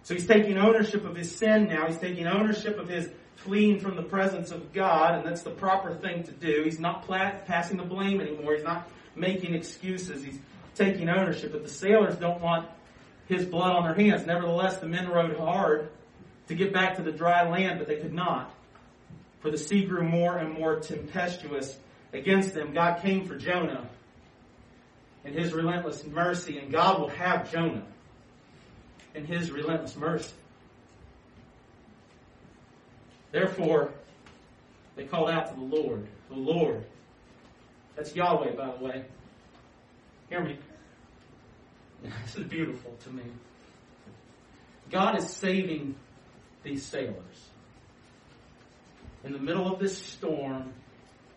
So 0.03 0.13
he's 0.13 0.27
taking 0.27 0.57
ownership 0.57 1.03
of 1.03 1.17
his 1.17 1.35
sin 1.35 1.65
now. 1.65 1.87
He's 1.87 1.97
taking 1.97 2.27
ownership 2.27 2.77
of 2.77 2.87
his 2.87 3.09
fleeing 3.37 3.79
from 3.79 3.95
the 3.95 4.03
presence 4.03 4.51
of 4.51 4.73
God, 4.73 5.15
and 5.15 5.25
that's 5.25 5.43
the 5.43 5.51
proper 5.51 5.93
thing 5.95 6.23
to 6.23 6.31
do. 6.31 6.63
He's 6.63 6.79
not 6.79 7.07
passing 7.07 7.77
the 7.77 7.83
blame 7.83 8.19
anymore. 8.19 8.55
He's 8.55 8.63
not 8.63 8.89
making 9.15 9.55
excuses. 9.55 10.23
He's 10.23 10.39
taking 10.75 11.09
ownership. 11.09 11.51
But 11.51 11.63
the 11.63 11.69
sailors 11.69 12.15
don't 12.17 12.41
want 12.41 12.67
his 13.27 13.45
blood 13.45 13.75
on 13.75 13.83
their 13.83 13.93
hands. 13.93 14.25
Nevertheless, 14.25 14.77
the 14.77 14.87
men 14.87 15.07
rowed 15.07 15.37
hard 15.37 15.89
to 16.47 16.55
get 16.55 16.73
back 16.73 16.95
to 16.95 17.03
the 17.03 17.11
dry 17.11 17.47
land, 17.49 17.79
but 17.79 17.87
they 17.87 17.97
could 17.97 18.13
not. 18.13 18.53
For 19.41 19.51
the 19.51 19.57
sea 19.57 19.85
grew 19.85 20.03
more 20.03 20.37
and 20.37 20.53
more 20.53 20.79
tempestuous 20.79 21.77
against 22.13 22.53
them. 22.53 22.73
God 22.73 23.01
came 23.01 23.25
for 23.25 23.35
Jonah 23.35 23.87
in 25.25 25.33
his 25.33 25.53
relentless 25.53 26.05
mercy, 26.05 26.57
and 26.57 26.71
God 26.71 26.99
will 26.99 27.09
have 27.09 27.51
Jonah 27.51 27.83
in 29.13 29.25
his 29.25 29.51
relentless 29.51 29.95
mercy. 29.95 30.33
Therefore, 33.31 33.91
they 34.95 35.05
called 35.05 35.29
out 35.29 35.47
to 35.47 35.53
the 35.53 35.65
Lord. 35.65 36.07
The 36.29 36.35
Lord. 36.35 36.83
That's 37.95 38.15
Yahweh, 38.15 38.55
by 38.55 38.71
the 38.77 38.83
way. 38.83 39.05
Hear 40.29 40.43
me. 40.43 40.57
This 42.23 42.35
is 42.35 42.43
beautiful 42.45 42.93
to 43.05 43.09
me. 43.09 43.23
God 44.91 45.17
is 45.17 45.27
saving 45.29 45.95
these 46.63 46.85
sailors. 46.85 47.15
In 49.23 49.33
the 49.33 49.39
middle 49.39 49.71
of 49.71 49.79
this 49.79 49.97
storm, 49.97 50.73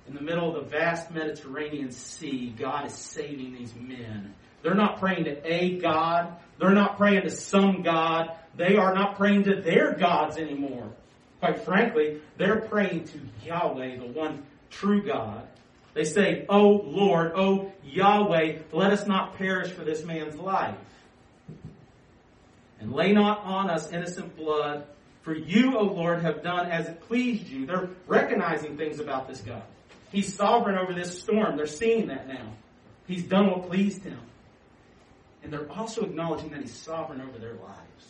in 0.06 0.14
the 0.14 0.20
middle 0.20 0.54
of 0.54 0.64
the 0.64 0.70
vast 0.70 1.10
Mediterranean 1.10 1.90
Sea, 1.92 2.54
God 2.56 2.86
is 2.86 2.94
saving 2.94 3.54
these 3.54 3.74
men. 3.74 4.34
They're 4.62 4.74
not 4.74 4.98
praying 5.00 5.24
to 5.24 5.52
a 5.52 5.78
God. 5.78 6.36
They're 6.58 6.74
not 6.74 6.98
praying 6.98 7.22
to 7.22 7.30
some 7.30 7.82
God. 7.82 8.36
They 8.54 8.76
are 8.76 8.94
not 8.94 9.16
praying 9.16 9.44
to 9.44 9.60
their 9.60 9.94
gods 9.94 10.36
anymore. 10.36 10.92
Quite 11.40 11.60
frankly, 11.60 12.20
they're 12.36 12.60
praying 12.60 13.04
to 13.08 13.20
Yahweh, 13.44 13.96
the 13.98 14.06
one 14.06 14.44
true 14.70 15.02
God. 15.02 15.46
They 15.94 16.04
say, 16.04 16.44
Oh 16.48 16.82
Lord, 16.84 17.32
oh 17.34 17.72
Yahweh, 17.82 18.58
let 18.72 18.92
us 18.92 19.06
not 19.06 19.36
perish 19.36 19.70
for 19.72 19.82
this 19.82 20.04
man's 20.04 20.36
life. 20.36 20.76
And 22.78 22.92
lay 22.92 23.12
not 23.12 23.40
on 23.40 23.68
us 23.68 23.90
innocent 23.90 24.36
blood, 24.36 24.86
for 25.22 25.34
you, 25.34 25.76
O 25.76 25.82
Lord, 25.82 26.22
have 26.22 26.42
done 26.42 26.70
as 26.70 26.88
it 26.88 27.00
pleased 27.02 27.46
you. 27.48 27.66
They're 27.66 27.90
recognizing 28.06 28.78
things 28.78 29.00
about 29.00 29.28
this 29.28 29.40
God. 29.40 29.62
He's 30.10 30.34
sovereign 30.34 30.78
over 30.78 30.94
this 30.94 31.20
storm. 31.20 31.56
They're 31.56 31.66
seeing 31.66 32.08
that 32.08 32.26
now. 32.26 32.54
He's 33.06 33.24
done 33.24 33.50
what 33.50 33.68
pleased 33.68 34.02
him. 34.02 34.18
And 35.42 35.52
they're 35.52 35.70
also 35.70 36.02
acknowledging 36.02 36.50
that 36.50 36.62
he's 36.62 36.74
sovereign 36.74 37.20
over 37.20 37.38
their 37.38 37.54
lives. 37.54 38.06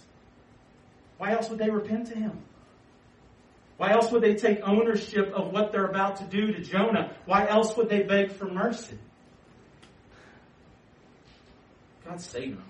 Why 1.18 1.32
else 1.32 1.50
would 1.50 1.58
they 1.58 1.70
repent 1.70 2.06
to 2.08 2.14
him? 2.14 2.38
Why 3.80 3.92
else 3.92 4.12
would 4.12 4.22
they 4.22 4.34
take 4.34 4.60
ownership 4.62 5.32
of 5.32 5.52
what 5.52 5.72
they're 5.72 5.86
about 5.86 6.16
to 6.16 6.24
do 6.24 6.52
to 6.52 6.60
Jonah? 6.60 7.16
Why 7.24 7.48
else 7.48 7.74
would 7.78 7.88
they 7.88 8.02
beg 8.02 8.30
for 8.30 8.44
mercy? 8.44 8.98
God 12.04 12.20
saved 12.20 12.58
them. 12.58 12.64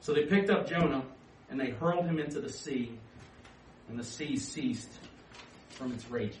So 0.00 0.14
they 0.14 0.26
picked 0.26 0.48
up 0.48 0.68
Jonah 0.68 1.02
and 1.50 1.58
they 1.58 1.70
hurled 1.70 2.04
him 2.04 2.20
into 2.20 2.40
the 2.40 2.48
sea, 2.48 2.96
and 3.88 3.98
the 3.98 4.04
sea 4.04 4.36
ceased 4.36 4.92
from 5.70 5.90
its 5.90 6.08
raging. 6.08 6.38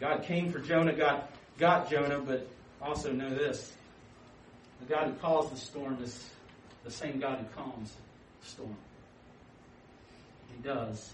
God 0.00 0.22
came 0.22 0.50
for 0.50 0.58
Jonah, 0.58 0.94
God 0.94 1.22
got 1.58 1.90
Jonah, 1.90 2.20
but 2.20 2.48
also 2.80 3.12
know 3.12 3.28
this 3.28 3.74
the 4.80 4.86
God 4.86 5.08
who 5.08 5.14
caused 5.16 5.52
the 5.52 5.58
storm 5.58 6.02
is 6.02 6.30
the 6.82 6.90
same 6.90 7.20
God 7.20 7.40
who 7.40 7.62
calms 7.62 7.92
the 8.40 8.48
storm. 8.48 8.78
He 10.54 10.62
does. 10.62 11.12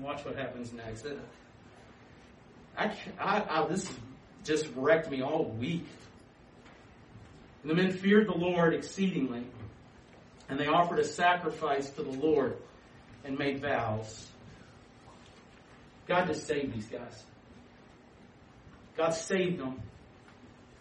Watch 0.00 0.24
what 0.24 0.36
happens 0.36 0.72
next. 0.72 1.06
Uh, 1.06 1.14
I, 2.76 2.94
I, 3.18 3.44
I, 3.48 3.66
this 3.66 3.90
just 4.44 4.66
wrecked 4.76 5.10
me 5.10 5.22
all 5.22 5.44
week. 5.44 5.86
And 7.62 7.70
the 7.70 7.74
men 7.74 7.92
feared 7.92 8.28
the 8.28 8.36
Lord 8.36 8.74
exceedingly, 8.74 9.44
and 10.48 10.60
they 10.60 10.66
offered 10.66 10.98
a 10.98 11.04
sacrifice 11.04 11.90
to 11.90 12.02
the 12.02 12.10
Lord 12.10 12.56
and 13.24 13.38
made 13.38 13.60
vows. 13.60 14.28
God 16.06 16.28
just 16.28 16.46
saved 16.46 16.74
these 16.74 16.86
guys. 16.86 17.24
God 18.96 19.10
saved 19.10 19.58
them. 19.58 19.80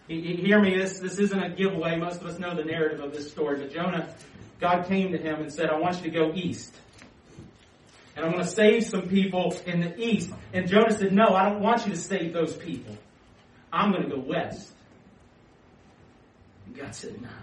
He, 0.08 0.22
he, 0.22 0.36
hear 0.36 0.62
me, 0.62 0.78
this, 0.78 1.00
this 1.00 1.18
isn't 1.18 1.42
a 1.42 1.50
giveaway. 1.50 1.98
Most 1.98 2.22
of 2.22 2.28
us 2.28 2.38
know 2.38 2.56
the 2.56 2.64
narrative 2.64 3.00
of 3.00 3.12
this 3.12 3.32
story. 3.32 3.58
But 3.58 3.74
Jonah, 3.74 4.08
God 4.60 4.86
came 4.86 5.12
to 5.14 5.18
him 5.18 5.42
and 5.42 5.52
said, 5.52 5.70
I 5.70 5.80
want 5.80 5.98
you 5.98 6.04
to 6.04 6.10
go 6.12 6.32
east. 6.36 6.76
And 8.15 8.25
I'm 8.25 8.32
going 8.32 8.43
to 8.43 8.49
save 8.49 8.86
some 8.86 9.10
people 9.10 9.56
in 9.65 9.82
the 9.82 9.97
east. 9.99 10.32
And 10.54 10.67
Jonah 10.67 10.97
said, 10.97 11.12
No, 11.12 11.30
I 11.30 11.49
don't 11.49 11.62
want 11.62 11.86
you 11.86 11.91
to 11.91 11.99
save 11.99 12.34
those 12.34 12.56
people. 12.56 12.97
I'm 13.73 13.91
going 13.91 14.04
to 14.04 14.10
go 14.10 14.21
west. 14.21 14.71
And 16.65 16.75
God 16.75 16.95
said, 16.95 17.21
No. 17.21 17.28
Nah. 17.28 17.34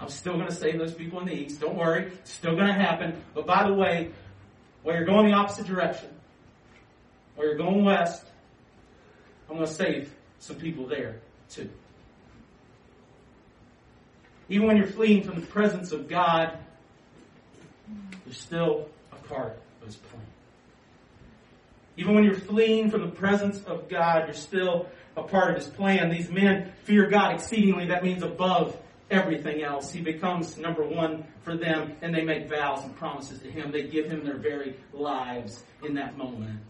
I'm 0.00 0.08
still 0.08 0.34
going 0.34 0.48
to 0.48 0.54
save 0.54 0.78
those 0.78 0.92
people 0.92 1.20
in 1.20 1.26
the 1.26 1.34
east. 1.34 1.60
Don't 1.60 1.76
worry. 1.76 2.06
It's 2.06 2.32
still 2.32 2.56
going 2.56 2.66
to 2.66 2.72
happen. 2.74 3.22
But 3.34 3.46
by 3.46 3.68
the 3.68 3.72
way, 3.72 4.10
while 4.82 4.96
you're 4.96 5.04
going 5.04 5.30
the 5.30 5.36
opposite 5.36 5.66
direction, 5.66 6.08
while 7.36 7.46
you're 7.46 7.56
going 7.56 7.84
west, 7.84 8.24
I'm 9.48 9.56
going 9.56 9.68
to 9.68 9.72
save 9.72 10.12
some 10.40 10.56
people 10.56 10.88
there 10.88 11.20
too. 11.50 11.70
Even 14.48 14.66
when 14.66 14.76
you're 14.76 14.88
fleeing 14.88 15.22
from 15.22 15.40
the 15.40 15.46
presence 15.46 15.92
of 15.92 16.08
God, 16.08 16.58
you're 18.26 18.34
still 18.34 18.88
part 19.28 19.60
of 19.80 19.86
His 19.86 19.96
plan. 19.96 20.22
Even 21.96 22.14
when 22.14 22.24
you're 22.24 22.34
fleeing 22.34 22.90
from 22.90 23.02
the 23.02 23.10
presence 23.10 23.62
of 23.64 23.88
God, 23.88 24.26
you're 24.26 24.34
still 24.34 24.86
a 25.16 25.22
part 25.22 25.50
of 25.50 25.56
His 25.56 25.66
plan. 25.66 26.10
These 26.10 26.30
men 26.30 26.72
fear 26.84 27.08
God 27.08 27.34
exceedingly. 27.34 27.86
That 27.86 28.02
means 28.02 28.22
above 28.22 28.76
everything 29.10 29.62
else. 29.62 29.92
He 29.92 30.00
becomes 30.00 30.56
number 30.56 30.84
one 30.84 31.24
for 31.42 31.56
them, 31.56 31.92
and 32.00 32.14
they 32.14 32.24
make 32.24 32.48
vows 32.48 32.84
and 32.84 32.96
promises 32.96 33.40
to 33.40 33.50
Him. 33.50 33.70
They 33.70 33.82
give 33.84 34.06
Him 34.06 34.24
their 34.24 34.38
very 34.38 34.76
lives 34.92 35.62
in 35.84 35.94
that 35.94 36.16
moment. 36.16 36.60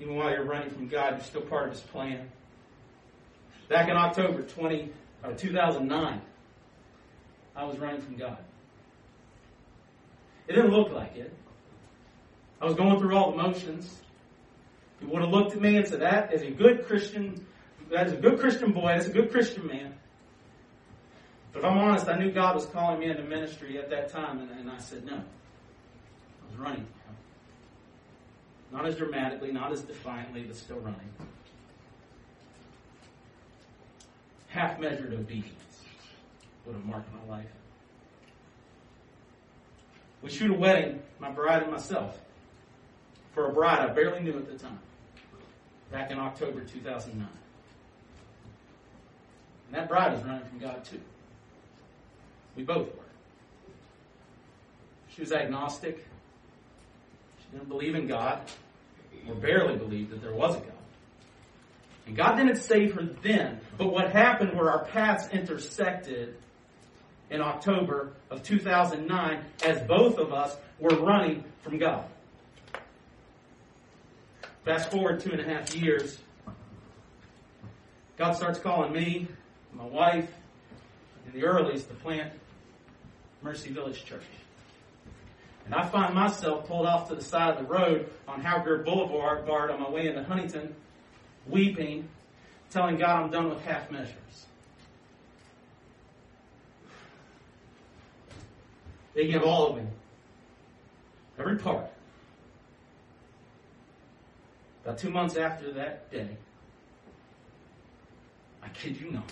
Even 0.00 0.14
while 0.14 0.30
you're 0.30 0.44
running 0.44 0.70
from 0.70 0.88
God, 0.88 1.16
you're 1.16 1.24
still 1.24 1.42
part 1.42 1.68
of 1.68 1.72
His 1.72 1.82
plan. 1.82 2.28
Back 3.68 3.88
in 3.88 3.96
October 3.96 4.42
20, 4.42 4.90
uh, 5.22 5.28
or 5.28 5.34
2009, 5.34 6.22
I 7.54 7.64
was 7.64 7.78
running 7.78 8.00
from 8.00 8.16
God. 8.16 8.38
It 10.48 10.54
didn't 10.54 10.70
look 10.70 10.90
like 10.90 11.14
it. 11.16 11.32
I 12.60 12.64
was 12.64 12.74
going 12.74 12.98
through 12.98 13.14
all 13.14 13.30
the 13.30 13.36
motions. 13.36 14.00
You 15.00 15.08
would 15.08 15.22
have 15.22 15.30
looked 15.30 15.52
at 15.52 15.60
me 15.60 15.76
and 15.76 15.86
said, 15.86 16.00
That 16.00 16.32
is 16.32 16.42
a 16.42 16.50
good 16.50 16.86
Christian, 16.86 17.46
that 17.90 18.06
is 18.06 18.14
a 18.14 18.16
good 18.16 18.40
Christian 18.40 18.72
boy, 18.72 18.88
that's 18.88 19.06
a 19.06 19.12
good 19.12 19.30
Christian 19.30 19.66
man. 19.66 19.94
But 21.52 21.60
if 21.60 21.64
I'm 21.66 21.78
honest, 21.78 22.08
I 22.08 22.18
knew 22.18 22.32
God 22.32 22.54
was 22.54 22.66
calling 22.66 22.98
me 22.98 23.10
into 23.10 23.22
ministry 23.22 23.78
at 23.78 23.90
that 23.90 24.10
time, 24.10 24.40
and, 24.40 24.50
and 24.50 24.70
I 24.70 24.78
said 24.78 25.04
no. 25.04 25.16
I 25.16 26.50
was 26.50 26.56
running. 26.58 26.86
Not 28.72 28.86
as 28.86 28.96
dramatically, 28.96 29.52
not 29.52 29.72
as 29.72 29.82
defiantly, 29.82 30.42
but 30.42 30.56
still 30.56 30.80
running. 30.80 31.08
Half 34.48 34.78
measured 34.80 35.12
obedience 35.12 35.82
would 36.66 36.74
have 36.74 36.84
marked 36.84 37.08
my 37.12 37.36
life. 37.36 37.46
We 40.22 40.30
shoot 40.30 40.50
a 40.50 40.54
wedding, 40.54 41.02
my 41.18 41.30
bride 41.30 41.62
and 41.62 41.70
myself, 41.70 42.18
for 43.34 43.50
a 43.50 43.52
bride 43.52 43.78
I 43.78 43.92
barely 43.92 44.20
knew 44.20 44.36
at 44.36 44.46
the 44.46 44.58
time, 44.58 44.78
back 45.92 46.10
in 46.10 46.18
October 46.18 46.60
2009. 46.60 47.28
And 49.66 49.76
that 49.76 49.88
bride 49.88 50.12
was 50.12 50.24
running 50.24 50.44
from 50.44 50.58
God 50.58 50.84
too. 50.84 51.00
We 52.56 52.64
both 52.64 52.86
were. 52.86 53.02
She 55.10 55.20
was 55.20 55.32
agnostic. 55.32 56.04
She 57.38 57.56
didn't 57.56 57.68
believe 57.68 57.94
in 57.94 58.06
God, 58.06 58.40
or 59.28 59.34
barely 59.34 59.76
believed 59.76 60.10
that 60.10 60.22
there 60.22 60.34
was 60.34 60.56
a 60.56 60.60
God. 60.60 60.72
And 62.06 62.16
God 62.16 62.36
didn't 62.36 62.56
save 62.56 62.94
her 62.94 63.02
then, 63.22 63.60
but 63.76 63.92
what 63.92 64.10
happened 64.10 64.56
where 64.56 64.70
our 64.70 64.84
paths 64.86 65.28
intersected 65.28 66.36
in 67.30 67.40
October 67.40 68.12
of 68.30 68.42
2009 68.42 69.44
as 69.64 69.82
both 69.82 70.18
of 70.18 70.32
us 70.32 70.56
were 70.78 70.96
running 70.96 71.44
from 71.62 71.78
God. 71.78 72.04
Fast 74.64 74.90
forward 74.90 75.20
two 75.20 75.30
and 75.30 75.40
a 75.40 75.44
half 75.44 75.74
years, 75.74 76.18
God 78.16 78.32
starts 78.32 78.58
calling 78.58 78.92
me, 78.92 79.28
my 79.72 79.84
wife, 79.84 80.28
in 81.26 81.40
the 81.40 81.46
earlies 81.46 81.86
to 81.88 81.94
plant 81.94 82.32
Mercy 83.42 83.70
Village 83.70 84.04
Church. 84.04 84.24
And 85.64 85.74
I 85.74 85.86
find 85.86 86.14
myself 86.14 86.66
pulled 86.66 86.86
off 86.86 87.08
to 87.08 87.14
the 87.14 87.22
side 87.22 87.56
of 87.56 87.58
the 87.58 87.72
road 87.72 88.10
on 88.26 88.40
Hal 88.40 88.60
Greer 88.60 88.78
Boulevard 88.78 89.70
on 89.70 89.80
my 89.80 89.88
way 89.88 90.08
into 90.08 90.22
Huntington, 90.22 90.74
weeping, 91.46 92.08
telling 92.70 92.96
God 92.96 93.22
I'm 93.22 93.30
done 93.30 93.50
with 93.50 93.62
half 93.64 93.90
measures. 93.90 94.46
They 99.18 99.26
give 99.26 99.42
all 99.42 99.70
of 99.70 99.76
me. 99.76 99.82
Every 101.40 101.58
part. 101.58 101.90
About 104.84 104.96
two 104.96 105.10
months 105.10 105.36
after 105.36 105.72
that 105.72 106.08
day, 106.12 106.36
I 108.62 108.68
kid 108.68 109.00
you 109.00 109.10
not, 109.10 109.28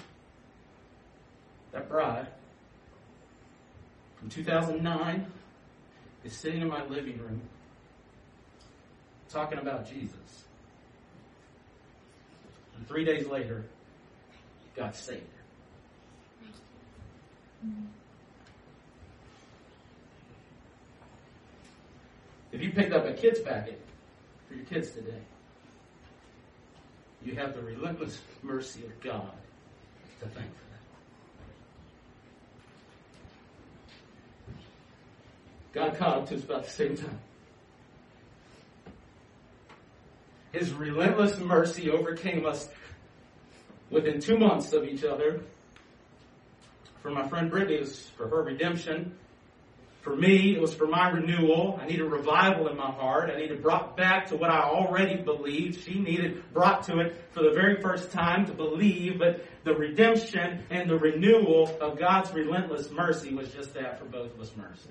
that 1.70 1.88
bride 1.88 2.26
from 4.18 4.28
2009 4.28 5.24
is 6.24 6.32
sitting 6.32 6.62
in 6.62 6.68
my 6.68 6.84
living 6.86 7.18
room 7.18 7.40
talking 9.28 9.58
about 9.58 9.88
Jesus. 9.88 10.46
And 12.76 12.88
three 12.88 13.04
days 13.04 13.28
later, 13.28 13.64
God 14.74 14.96
saved 14.96 15.22
her. 17.62 17.68
If 22.56 22.62
you 22.62 22.70
picked 22.70 22.94
up 22.94 23.04
a 23.04 23.12
kids 23.12 23.38
packet 23.40 23.78
for 24.48 24.54
your 24.54 24.64
kids 24.64 24.90
today, 24.92 25.20
you 27.22 27.34
have 27.34 27.54
the 27.54 27.60
relentless 27.60 28.18
mercy 28.42 28.82
of 28.82 28.98
God 29.02 29.30
to 30.20 30.26
thank 30.28 30.46
for 30.46 30.64
that. 35.74 35.98
God 35.98 35.98
up 36.00 36.28
to 36.28 36.36
us 36.36 36.44
about 36.44 36.64
the 36.64 36.70
same 36.70 36.96
time. 36.96 37.18
His 40.52 40.72
relentless 40.72 41.38
mercy 41.38 41.90
overcame 41.90 42.46
us 42.46 42.70
within 43.90 44.18
two 44.18 44.38
months 44.38 44.72
of 44.72 44.84
each 44.84 45.04
other. 45.04 45.42
For 47.02 47.10
my 47.10 47.28
friend 47.28 47.50
Brittany, 47.50 47.74
it 47.74 47.80
was 47.80 48.08
for 48.16 48.26
her 48.28 48.42
redemption. 48.42 49.14
For 50.06 50.14
me, 50.14 50.54
it 50.54 50.60
was 50.60 50.72
for 50.72 50.86
my 50.86 51.08
renewal. 51.08 51.80
I 51.82 51.86
needed 51.86 52.04
revival 52.04 52.68
in 52.68 52.76
my 52.76 52.92
heart. 52.92 53.28
I 53.28 53.40
needed 53.40 53.60
brought 53.60 53.96
back 53.96 54.28
to 54.28 54.36
what 54.36 54.50
I 54.50 54.60
already 54.60 55.16
believed. 55.16 55.82
She 55.82 55.98
needed 55.98 56.44
brought 56.52 56.84
to 56.84 57.00
it 57.00 57.24
for 57.32 57.42
the 57.42 57.50
very 57.50 57.82
first 57.82 58.12
time 58.12 58.46
to 58.46 58.52
believe. 58.52 59.18
But 59.18 59.44
the 59.64 59.74
redemption 59.74 60.62
and 60.70 60.88
the 60.88 60.96
renewal 60.96 61.76
of 61.80 61.98
God's 61.98 62.32
relentless 62.32 62.88
mercy 62.92 63.34
was 63.34 63.52
just 63.52 63.74
that 63.74 63.98
for 63.98 64.04
both 64.04 64.32
of 64.32 64.40
us 64.40 64.52
mercy. 64.56 64.90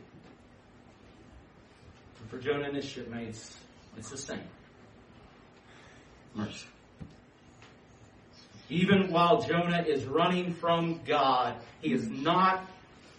And 2.19 2.30
for 2.30 2.38
Jonah 2.38 2.65
and 2.65 2.75
his 2.75 2.84
shipmates, 2.84 3.58
it's 3.97 4.10
the 4.10 4.17
same. 4.17 4.43
Mercy. 6.36 6.67
Even 8.67 9.13
while 9.13 9.41
Jonah 9.41 9.86
is 9.88 10.04
running 10.04 10.54
from 10.56 10.99
God, 11.06 11.56
he 11.82 11.93
is 11.93 12.06
not 12.10 12.67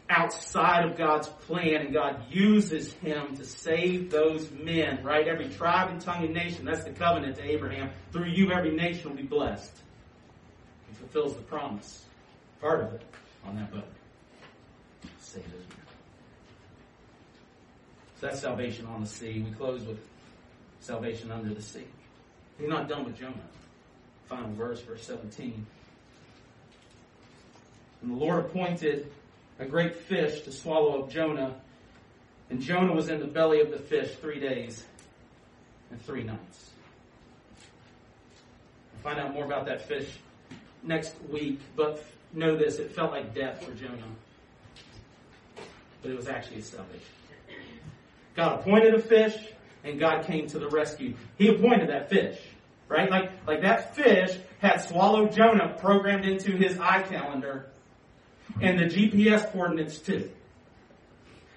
outside 0.08 0.84
of 0.84 0.96
God's 0.96 1.28
plan, 1.28 1.76
and 1.76 1.92
God 1.92 2.22
uses 2.30 2.92
him 2.94 3.36
to 3.36 3.44
save 3.44 4.10
those 4.10 4.50
men, 4.50 5.02
right? 5.02 5.26
Every 5.26 5.48
tribe 5.48 5.90
and 5.90 6.00
tongue 6.00 6.24
and 6.24 6.34
nation, 6.34 6.64
that's 6.64 6.84
the 6.84 6.90
covenant 6.90 7.36
to 7.36 7.44
Abraham. 7.44 7.90
Through 8.12 8.30
you, 8.30 8.52
every 8.52 8.74
nation 8.74 9.10
will 9.10 9.16
be 9.16 9.24
blessed. 9.24 9.72
He 10.88 10.94
fulfills 10.94 11.34
the 11.34 11.42
promise, 11.42 12.04
part 12.60 12.82
of 12.82 12.94
it, 12.94 13.02
on 13.44 13.56
that 13.56 13.72
boat. 13.72 13.84
Save 15.18 15.44
Israel. 15.44 15.62
So 18.20 18.28
that's 18.28 18.40
salvation 18.40 18.86
on 18.86 19.00
the 19.00 19.06
sea. 19.06 19.44
We 19.46 19.50
close 19.50 19.84
with 19.84 19.98
salvation 20.80 21.30
under 21.30 21.52
the 21.52 21.62
sea. 21.62 21.84
He's 22.58 22.68
not 22.68 22.88
done 22.88 23.04
with 23.04 23.18
Jonah. 23.18 23.34
Final 24.26 24.52
verse, 24.54 24.80
verse 24.80 25.04
17. 25.04 25.66
And 28.02 28.10
the 28.10 28.14
Lord 28.14 28.46
appointed 28.46 29.12
a 29.58 29.66
great 29.66 29.96
fish 29.96 30.42
to 30.42 30.52
swallow 30.52 31.02
up 31.02 31.10
Jonah. 31.10 31.54
And 32.50 32.60
Jonah 32.60 32.92
was 32.92 33.08
in 33.08 33.20
the 33.20 33.26
belly 33.26 33.60
of 33.60 33.70
the 33.70 33.78
fish 33.78 34.14
three 34.20 34.38
days 34.38 34.84
and 35.90 36.00
three 36.04 36.22
nights. 36.22 36.70
We'll 38.92 39.14
find 39.14 39.24
out 39.24 39.34
more 39.34 39.44
about 39.44 39.66
that 39.66 39.86
fish 39.88 40.08
next 40.82 41.14
week, 41.30 41.60
but 41.74 42.04
know 42.32 42.56
this 42.56 42.78
it 42.78 42.92
felt 42.92 43.10
like 43.10 43.34
death 43.34 43.64
for 43.64 43.72
Jonah. 43.72 44.02
But 46.02 46.10
it 46.10 46.16
was 46.16 46.28
actually 46.28 46.58
a 46.58 46.62
salvation. 46.62 47.00
God 48.34 48.60
appointed 48.60 48.94
a 48.94 49.00
fish, 49.00 49.34
and 49.82 49.98
God 49.98 50.26
came 50.26 50.46
to 50.48 50.58
the 50.58 50.68
rescue. 50.68 51.14
He 51.38 51.48
appointed 51.48 51.88
that 51.88 52.10
fish, 52.10 52.38
right? 52.88 53.10
Like, 53.10 53.30
like 53.46 53.62
that 53.62 53.96
fish 53.96 54.36
had 54.60 54.82
swallowed 54.82 55.32
Jonah 55.32 55.74
programmed 55.78 56.26
into 56.26 56.52
his 56.52 56.74
iCalendar 56.74 57.64
and 58.60 58.78
the 58.78 58.84
GPS 58.84 59.50
coordinates 59.52 59.98
too. 59.98 60.30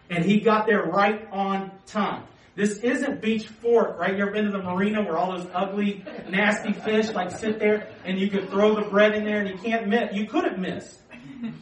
And 0.10 0.26
he 0.26 0.40
got 0.40 0.66
there 0.66 0.84
right 0.84 1.28
on 1.32 1.72
time. 1.86 2.24
This 2.56 2.80
isn't 2.80 3.22
Beech 3.22 3.48
Fork, 3.48 3.98
right? 4.00 4.18
You 4.18 4.24
ever 4.24 4.32
been 4.32 4.46
to 4.46 4.52
the 4.52 4.62
marina 4.62 5.04
where 5.04 5.18
all 5.18 5.38
those 5.38 5.48
ugly, 5.54 6.04
nasty 6.30 6.74
fish 6.74 7.10
like 7.12 7.32
sit 7.32 7.60
there 7.60 7.90
and 8.04 8.20
you 8.20 8.30
could 8.30 8.50
throw 8.50 8.76
the 8.76 8.90
bread 8.90 9.16
in 9.16 9.24
there 9.24 9.40
and 9.40 9.50
you 9.50 9.58
can't 9.58 9.88
miss. 9.88 10.14
You 10.14 10.28
couldn't 10.28 10.60
miss. 10.60 10.98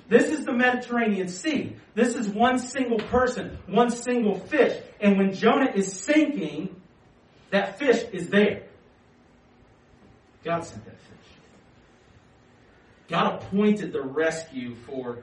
This 0.08 0.32
is 0.32 0.46
the 0.46 0.54
Mediterranean 0.54 1.28
Sea. 1.28 1.76
This 1.94 2.16
is 2.16 2.28
one 2.30 2.58
single 2.58 2.98
person, 2.98 3.58
one 3.68 3.92
single 3.92 4.40
fish. 4.40 4.82
And 5.00 5.18
when 5.18 5.34
Jonah 5.34 5.72
is 5.76 5.92
sinking, 5.92 6.76
that 7.52 7.78
fish 7.78 8.04
is 8.12 8.30
there. 8.30 8.64
God 10.44 10.66
sent 10.66 10.86
that 10.86 10.98
fish. 11.00 11.17
God 13.08 13.36
appointed 13.36 13.94
the 13.94 14.02
rescue 14.02 14.76
for 14.86 15.20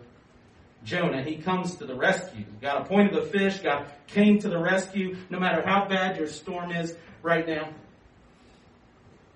Jonah. 0.85 1.23
He 1.23 1.37
comes 1.37 1.77
to 1.77 1.87
the 1.87 1.95
rescue. 1.95 2.45
God 2.61 2.83
appointed 2.83 3.15
the 3.15 3.29
fish. 3.29 3.59
God 3.61 3.87
came 4.07 4.39
to 4.41 4.49
the 4.49 4.59
rescue. 4.59 5.17
No 5.31 5.39
matter 5.39 5.63
how 5.65 5.87
bad 5.89 6.17
your 6.17 6.27
storm 6.27 6.71
is 6.71 6.95
right 7.23 7.47
now, 7.47 7.69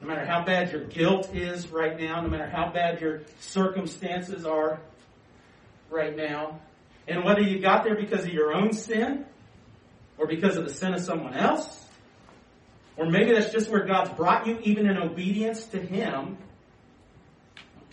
no 0.00 0.06
matter 0.06 0.24
how 0.24 0.44
bad 0.44 0.70
your 0.70 0.84
guilt 0.84 1.34
is 1.34 1.68
right 1.68 1.98
now, 1.98 2.20
no 2.20 2.28
matter 2.28 2.48
how 2.48 2.70
bad 2.70 3.00
your 3.00 3.22
circumstances 3.40 4.44
are 4.44 4.80
right 5.90 6.16
now, 6.16 6.60
and 7.08 7.24
whether 7.24 7.40
you 7.40 7.58
got 7.58 7.84
there 7.84 7.96
because 7.96 8.24
of 8.24 8.32
your 8.32 8.54
own 8.54 8.72
sin 8.72 9.24
or 10.18 10.26
because 10.26 10.56
of 10.56 10.64
the 10.64 10.72
sin 10.72 10.94
of 10.94 11.00
someone 11.00 11.34
else, 11.34 11.84
or 12.96 13.06
maybe 13.06 13.32
that's 13.32 13.52
just 13.52 13.70
where 13.70 13.84
God's 13.84 14.10
brought 14.10 14.46
you, 14.46 14.58
even 14.62 14.88
in 14.88 14.98
obedience 14.98 15.64
to 15.66 15.80
Him. 15.80 16.36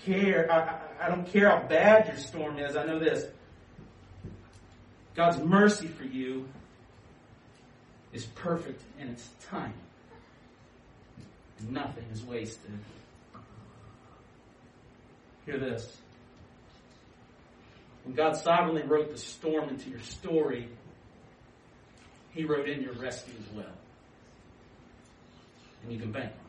I 0.06 0.12
don't 0.12 0.22
care. 0.22 0.52
I, 0.52 1.06
I 1.06 1.10
don't 1.10 1.28
care 1.28 1.50
how 1.50 1.68
bad 1.68 2.08
your 2.08 2.18
storm 2.18 2.60
is. 2.60 2.76
I 2.76 2.86
know 2.86 3.00
this. 3.00 3.26
God's 5.16 5.40
mercy 5.40 5.88
for 5.88 6.04
you 6.04 6.48
is 8.14 8.26
perfect 8.26 8.82
in 9.00 9.10
its 9.10 9.28
time. 9.48 9.74
Nothing 11.70 12.06
is 12.12 12.22
wasted. 12.24 12.72
Hear 15.46 15.58
this. 15.58 15.96
When 18.04 18.14
God 18.14 18.36
sovereignly 18.36 18.84
wrote 18.84 19.12
the 19.12 19.18
storm 19.18 19.70
into 19.70 19.90
your 19.90 20.02
story, 20.02 20.70
He 22.32 22.44
wrote 22.44 22.70
in 22.70 22.82
your 22.82 22.94
rescue 22.94 23.34
as 23.40 23.56
well. 23.56 23.74
And 25.84 25.92
you 25.92 26.00
can 26.00 26.12
bank 26.12 26.32
on. 26.40 26.45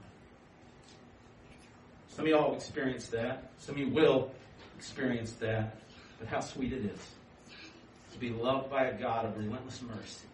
Some 2.16 2.24
of 2.24 2.31
y'all 2.31 2.55
experienced 2.55 3.11
that. 3.11 3.50
Some 3.59 3.74
of 3.74 3.79
you 3.79 3.90
will 3.90 4.31
experience 4.79 5.33
that. 5.33 5.76
But 6.18 6.29
how 6.29 6.40
sweet 6.40 6.72
it 6.72 6.87
is 6.87 6.98
to 8.14 8.18
be 8.18 8.31
loved 8.31 8.70
by 8.70 8.87
a 8.87 8.98
God 8.98 9.26
of 9.26 9.37
relentless 9.37 9.83
mercy. 9.83 10.24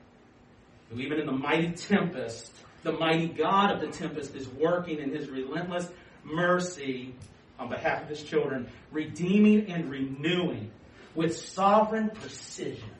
Who 0.90 1.00
even 1.00 1.18
in 1.18 1.26
the 1.26 1.32
mighty 1.32 1.72
tempest, 1.72 2.52
the 2.84 2.92
mighty 2.92 3.26
God 3.26 3.72
of 3.72 3.80
the 3.80 3.88
tempest 3.88 4.36
is 4.36 4.46
working 4.48 5.00
in 5.00 5.12
his 5.12 5.28
relentless 5.28 5.88
mercy 6.22 7.14
on 7.58 7.68
behalf 7.68 8.02
of 8.02 8.08
his 8.08 8.22
children, 8.22 8.70
redeeming 8.92 9.68
and 9.68 9.90
renewing 9.90 10.70
with 11.16 11.36
sovereign 11.36 12.10
precision. 12.10 12.90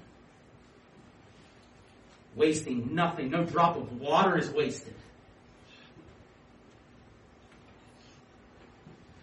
Wasting 2.35 2.97
nothing. 2.97 3.31
No 3.31 3.45
drop 3.45 3.77
of 3.77 4.01
water 4.01 4.37
is 4.37 4.51
wasted. 4.51 4.95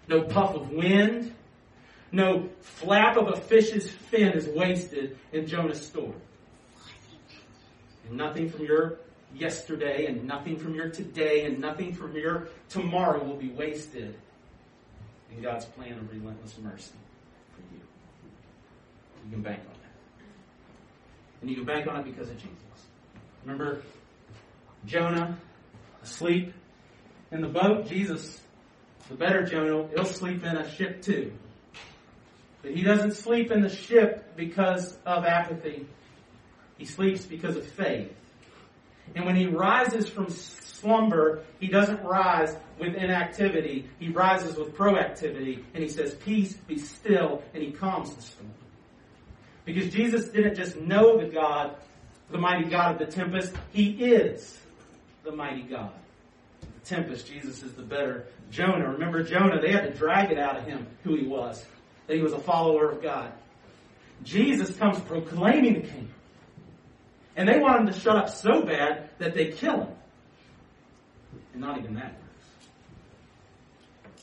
No 0.09 0.23
puff 0.23 0.55
of 0.55 0.71
wind. 0.71 1.33
No 2.11 2.49
flap 2.61 3.15
of 3.15 3.27
a 3.27 3.35
fish's 3.35 3.89
fin 3.89 4.33
is 4.33 4.47
wasted 4.47 5.17
in 5.31 5.45
Jonah's 5.45 5.85
story. 5.85 6.15
And 8.07 8.17
nothing 8.17 8.49
from 8.49 8.65
your 8.65 8.97
yesterday, 9.35 10.07
and 10.07 10.25
nothing 10.25 10.57
from 10.57 10.73
your 10.73 10.89
today, 10.89 11.45
and 11.45 11.59
nothing 11.59 11.93
from 11.93 12.15
your 12.15 12.49
tomorrow 12.67 13.23
will 13.23 13.35
be 13.35 13.49
wasted 13.49 14.15
in 15.31 15.41
God's 15.43 15.65
plan 15.65 15.93
of 15.93 16.11
relentless 16.11 16.57
mercy 16.57 16.93
for 17.53 17.61
you. 17.73 17.81
You 19.25 19.31
can 19.33 19.43
bank 19.43 19.59
on 19.59 19.75
that. 19.83 20.23
And 21.41 21.49
you 21.51 21.57
can 21.57 21.65
bank 21.65 21.87
on 21.87 21.99
it 21.99 22.05
because 22.05 22.29
of 22.29 22.37
Jesus. 22.37 22.57
Remember 23.43 23.83
Jonah 24.87 25.37
asleep 26.01 26.53
in 27.31 27.41
the 27.41 27.47
boat? 27.47 27.87
Jesus, 27.87 28.41
the 29.10 29.15
better 29.15 29.43
Jonah, 29.43 29.87
he'll 29.89 30.05
sleep 30.05 30.43
in 30.43 30.55
a 30.55 30.69
ship 30.75 31.01
too. 31.01 31.33
But 32.62 32.71
he 32.71 32.83
doesn't 32.83 33.13
sleep 33.13 33.51
in 33.51 33.62
the 33.62 33.69
ship 33.69 34.35
because 34.35 34.97
of 35.05 35.25
apathy. 35.25 35.87
He 36.77 36.85
sleeps 36.85 37.25
because 37.25 37.55
of 37.55 37.65
faith. 37.65 38.13
And 39.15 39.25
when 39.25 39.35
he 39.35 39.47
rises 39.47 40.07
from 40.07 40.29
slumber, 40.29 41.43
he 41.60 41.67
doesn't 41.67 42.03
rise 42.03 42.55
with 42.77 42.95
inactivity. 42.95 43.89
He 43.99 44.10
rises 44.10 44.55
with 44.55 44.75
proactivity. 44.75 45.63
And 45.73 45.83
he 45.83 45.89
says, 45.89 46.13
Peace, 46.15 46.53
be 46.53 46.77
still. 46.77 47.41
And 47.53 47.63
he 47.63 47.71
calms 47.71 48.13
the 48.13 48.21
storm. 48.21 48.51
Because 49.65 49.91
Jesus 49.91 50.29
didn't 50.29 50.55
just 50.55 50.77
know 50.77 51.17
the 51.17 51.27
God, 51.27 51.75
the 52.29 52.37
mighty 52.37 52.69
God 52.69 52.93
of 52.93 52.99
the 52.99 53.13
tempest. 53.13 53.53
He 53.71 53.91
is 53.91 54.57
the 55.23 55.31
mighty 55.31 55.63
God. 55.63 55.91
The 56.84 56.96
tempest, 56.96 57.27
Jesus 57.27 57.63
is 57.63 57.73
the 57.73 57.84
better 57.84 58.27
Jonah. 58.52 58.92
Remember 58.92 59.23
Jonah, 59.23 59.62
they 59.62 59.71
had 59.71 59.84
to 59.84 59.94
drag 59.94 60.32
it 60.32 60.40
out 60.40 60.58
of 60.58 60.65
him 60.65 60.88
who 61.04 61.15
he 61.15 61.25
was 61.25 61.65
that 62.10 62.15
he 62.15 62.23
was 62.23 62.34
a 62.34 62.40
follower 62.40 62.90
of 62.90 63.04
God. 63.04 63.32
Jesus 64.23 64.75
comes 64.75 65.00
proclaiming 65.02 65.75
the 65.75 65.82
kingdom. 65.82 66.13
And 67.36 67.48
they 67.48 67.60
want 67.60 67.82
him 67.82 67.94
to 67.94 68.00
shut 68.00 68.17
up 68.17 68.30
so 68.30 68.63
bad 68.63 69.12
that 69.19 69.36
they 69.36 69.52
kill 69.52 69.84
him. 69.84 69.96
And 71.54 71.62
not 71.62 71.77
even 71.77 71.94
that 71.94 72.13
works. 72.13 72.25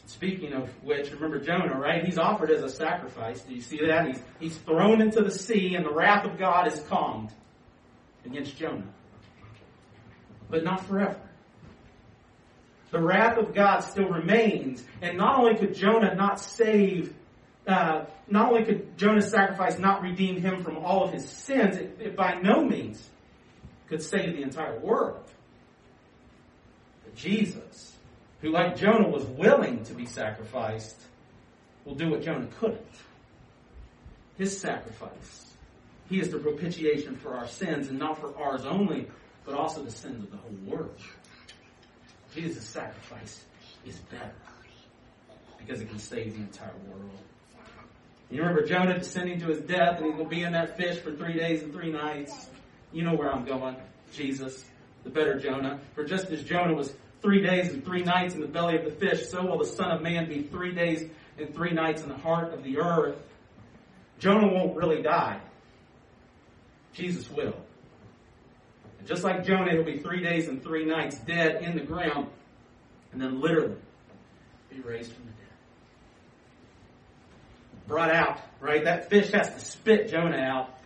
Speaking 0.07 0.53
of 0.53 0.69
which, 0.83 1.13
remember 1.13 1.39
Jonah, 1.39 1.79
right? 1.79 2.05
He's 2.05 2.19
offered 2.19 2.51
as 2.51 2.63
a 2.63 2.69
sacrifice. 2.69 3.41
Do 3.43 3.55
you 3.55 3.63
see 3.63 3.87
that? 3.87 4.09
He's, 4.09 4.21
he's 4.41 4.57
thrown 4.59 5.01
into 5.01 5.23
the 5.23 5.31
sea, 5.31 5.77
and 5.77 5.87
the 5.87 5.93
wrath 5.93 6.25
of 6.25 6.39
God 6.39 6.67
is 6.67 6.81
calmed 6.89 7.31
against 8.25 8.57
Jonah. 8.57 8.93
But 10.51 10.65
not 10.65 10.85
forever. 10.87 11.21
The 12.91 13.01
wrath 13.01 13.37
of 13.37 13.55
God 13.55 13.81
still 13.81 14.09
remains, 14.09 14.85
and 15.03 15.19
not 15.19 15.39
only 15.39 15.57
could 15.57 15.75
Jonah 15.75 16.15
not 16.15 16.41
save, 16.41 17.15
uh, 17.67 18.05
not 18.29 18.53
only 18.53 18.65
could 18.65 18.97
Jonah's 18.97 19.31
sacrifice 19.31 19.79
not 19.79 20.03
redeem 20.03 20.41
him 20.41 20.63
from 20.63 20.79
all 20.79 21.05
of 21.05 21.13
his 21.13 21.29
sins, 21.29 21.77
it, 21.77 21.99
it 22.01 22.17
by 22.17 22.35
no 22.35 22.65
means 22.65 23.09
could 23.89 24.03
save 24.03 24.37
the 24.37 24.43
entire 24.43 24.79
world. 24.79 25.25
But 27.05 27.17
Jesus, 27.17 27.97
who 28.41 28.51
like 28.51 28.77
Jonah 28.77 29.09
was 29.09 29.25
willing 29.25 29.85
to 29.85 29.95
be 29.95 30.07
sacrificed, 30.07 30.97
will 31.85 31.95
do 31.95 32.11
what 32.11 32.23
Jonah 32.23 32.49
couldn't. 32.59 32.81
His 34.39 34.59
sacrifice. 34.59 35.55
He 36.09 36.21
is 36.21 36.31
the 36.31 36.39
propitiation 36.39 37.17
for 37.17 37.35
our 37.35 37.49
sins, 37.49 37.89
and 37.89 37.99
not 37.99 38.21
for 38.21 38.37
ours 38.39 38.65
only, 38.65 39.09
but 39.45 39.55
also 39.55 39.83
the 39.83 39.91
sins 39.91 40.23
of 40.23 40.31
the 40.31 40.37
whole 40.37 40.57
world. 40.67 41.01
Jesus' 42.37 42.67
sacrifice 42.67 43.45
is 43.87 43.97
better 44.11 44.31
because 45.59 45.81
it 45.81 45.89
can 45.89 45.99
save 45.99 46.35
the 46.35 46.41
entire 46.41 46.75
world. 46.87 47.11
You 48.31 48.43
remember 48.43 48.67
Jonah 48.67 48.99
descending 48.99 49.41
to 49.41 49.47
his 49.47 49.61
death, 49.61 50.01
and 50.01 50.13
he 50.13 50.19
will 50.19 50.29
be 50.29 50.43
in 50.43 50.53
that 50.53 50.77
fish 50.77 50.99
for 50.99 51.13
three 51.13 51.33
days 51.33 51.63
and 51.63 51.73
three 51.73 51.91
nights. 51.91 52.49
You 52.93 53.05
know 53.05 53.15
where 53.15 53.33
I'm 53.33 53.47
going. 53.47 53.77
Jesus, 54.13 54.67
the 55.03 55.11
better 55.11 55.39
Jonah. 55.39 55.81
For 55.95 56.05
just 56.05 56.27
as 56.31 56.45
Jonah 56.45 56.75
was 56.75 56.93
three 57.23 57.41
days 57.41 57.73
and 57.73 57.83
three 57.83 58.03
nights 58.03 58.35
in 58.35 58.41
the 58.41 58.47
belly 58.47 58.77
of 58.77 58.85
the 58.85 58.91
fish, 58.91 59.29
so 59.29 59.47
will 59.47 59.59
the 59.59 59.65
Son 59.65 59.91
of 59.91 60.03
Man 60.03 60.29
be 60.29 60.43
three 60.43 60.75
days 60.75 61.09
and 61.39 61.55
three 61.55 61.73
nights 61.73 62.03
in 62.03 62.11
the 62.11 62.19
heart 62.19 62.53
of 62.53 62.63
the 62.63 62.79
earth. 62.79 63.17
Jonah 64.19 64.49
won't 64.49 64.77
really 64.77 65.03
die. 65.03 65.41
Jesus 66.93 67.31
will. 67.31 67.66
Just 69.07 69.23
like 69.23 69.45
Jonah, 69.45 69.71
he'll 69.71 69.85
be 69.85 69.99
three 69.99 70.23
days 70.23 70.49
and 70.49 70.63
three 70.63 70.85
nights 70.85 71.17
dead 71.19 71.63
in 71.63 71.77
the 71.77 71.83
ground, 71.83 72.27
and 73.13 73.21
then 73.23 73.41
literally 73.41 73.77
be 74.69 74.81
raised 74.81 75.13
from 75.13 75.25
the 75.25 75.31
dead. 75.31 75.39
Brought 77.87 78.13
out, 78.13 78.41
right? 78.61 78.83
That 78.83 79.09
fish 79.09 79.31
has 79.31 79.55
to 79.55 79.61
spit 79.61 80.11
Jonah 80.11 80.37
out. 80.37 80.79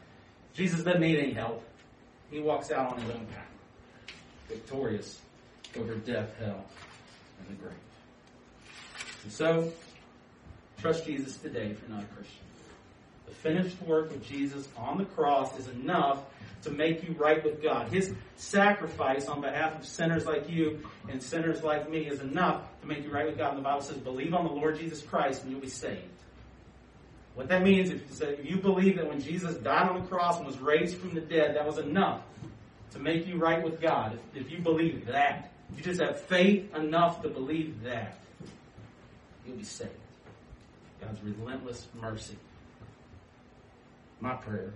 Jesus 0.52 0.82
doesn't 0.82 1.00
need 1.00 1.18
any 1.18 1.32
help. 1.32 1.64
He 2.30 2.40
walks 2.40 2.70
out 2.70 2.92
on 2.92 3.00
his 3.00 3.10
own 3.10 3.26
power, 3.26 3.44
victorious 4.48 5.18
over 5.78 5.94
death, 5.94 6.28
hell, 6.38 6.64
and 7.38 7.48
the 7.48 7.62
grave. 7.62 7.74
And 9.24 9.32
so, 9.32 9.72
trust 10.80 11.06
Jesus 11.06 11.36
today 11.38 11.68
if 11.68 11.80
you're 11.80 11.96
not 11.96 12.04
a 12.04 12.14
Christian. 12.14 12.36
The 13.26 13.34
finished 13.34 13.80
work 13.82 14.10
of 14.10 14.26
Jesus 14.26 14.68
on 14.76 14.98
the 14.98 15.04
cross 15.04 15.58
is 15.58 15.68
enough 15.68 16.18
to 16.62 16.70
make 16.70 17.02
you 17.02 17.14
right 17.18 17.42
with 17.42 17.62
God. 17.62 17.88
His 17.88 18.12
sacrifice 18.36 19.26
on 19.26 19.40
behalf 19.40 19.78
of 19.78 19.86
sinners 19.86 20.26
like 20.26 20.48
you 20.48 20.80
and 21.08 21.22
sinners 21.22 21.62
like 21.62 21.90
me 21.90 22.06
is 22.06 22.20
enough 22.20 22.62
to 22.82 22.86
make 22.86 23.02
you 23.02 23.10
right 23.10 23.26
with 23.26 23.38
God. 23.38 23.50
And 23.50 23.58
the 23.58 23.62
Bible 23.62 23.82
says, 23.82 23.96
believe 23.96 24.34
on 24.34 24.44
the 24.44 24.52
Lord 24.52 24.78
Jesus 24.78 25.02
Christ 25.02 25.42
and 25.42 25.50
you'll 25.50 25.60
be 25.60 25.68
saved. 25.68 26.04
What 27.34 27.48
that 27.48 27.62
means 27.62 27.90
is 27.90 28.18
that 28.18 28.40
if 28.40 28.44
you 28.44 28.58
believe 28.58 28.96
that 28.96 29.08
when 29.08 29.20
Jesus 29.20 29.54
died 29.56 29.88
on 29.88 30.02
the 30.02 30.08
cross 30.08 30.38
and 30.38 30.46
was 30.46 30.58
raised 30.58 30.96
from 30.96 31.14
the 31.14 31.20
dead, 31.20 31.56
that 31.56 31.66
was 31.66 31.78
enough 31.78 32.22
to 32.92 32.98
make 32.98 33.26
you 33.26 33.36
right 33.36 33.62
with 33.62 33.80
God. 33.80 34.18
If, 34.34 34.46
if 34.46 34.52
you 34.52 34.58
believe 34.58 35.06
that, 35.06 35.50
if 35.70 35.78
you 35.78 35.84
just 35.84 36.00
have 36.00 36.20
faith 36.22 36.74
enough 36.74 37.22
to 37.22 37.28
believe 37.28 37.82
that, 37.84 38.18
you'll 39.46 39.56
be 39.56 39.64
saved. 39.64 39.90
God's 41.00 41.22
relentless 41.22 41.86
mercy. 41.98 42.36
My 44.20 44.34
prayer 44.34 44.74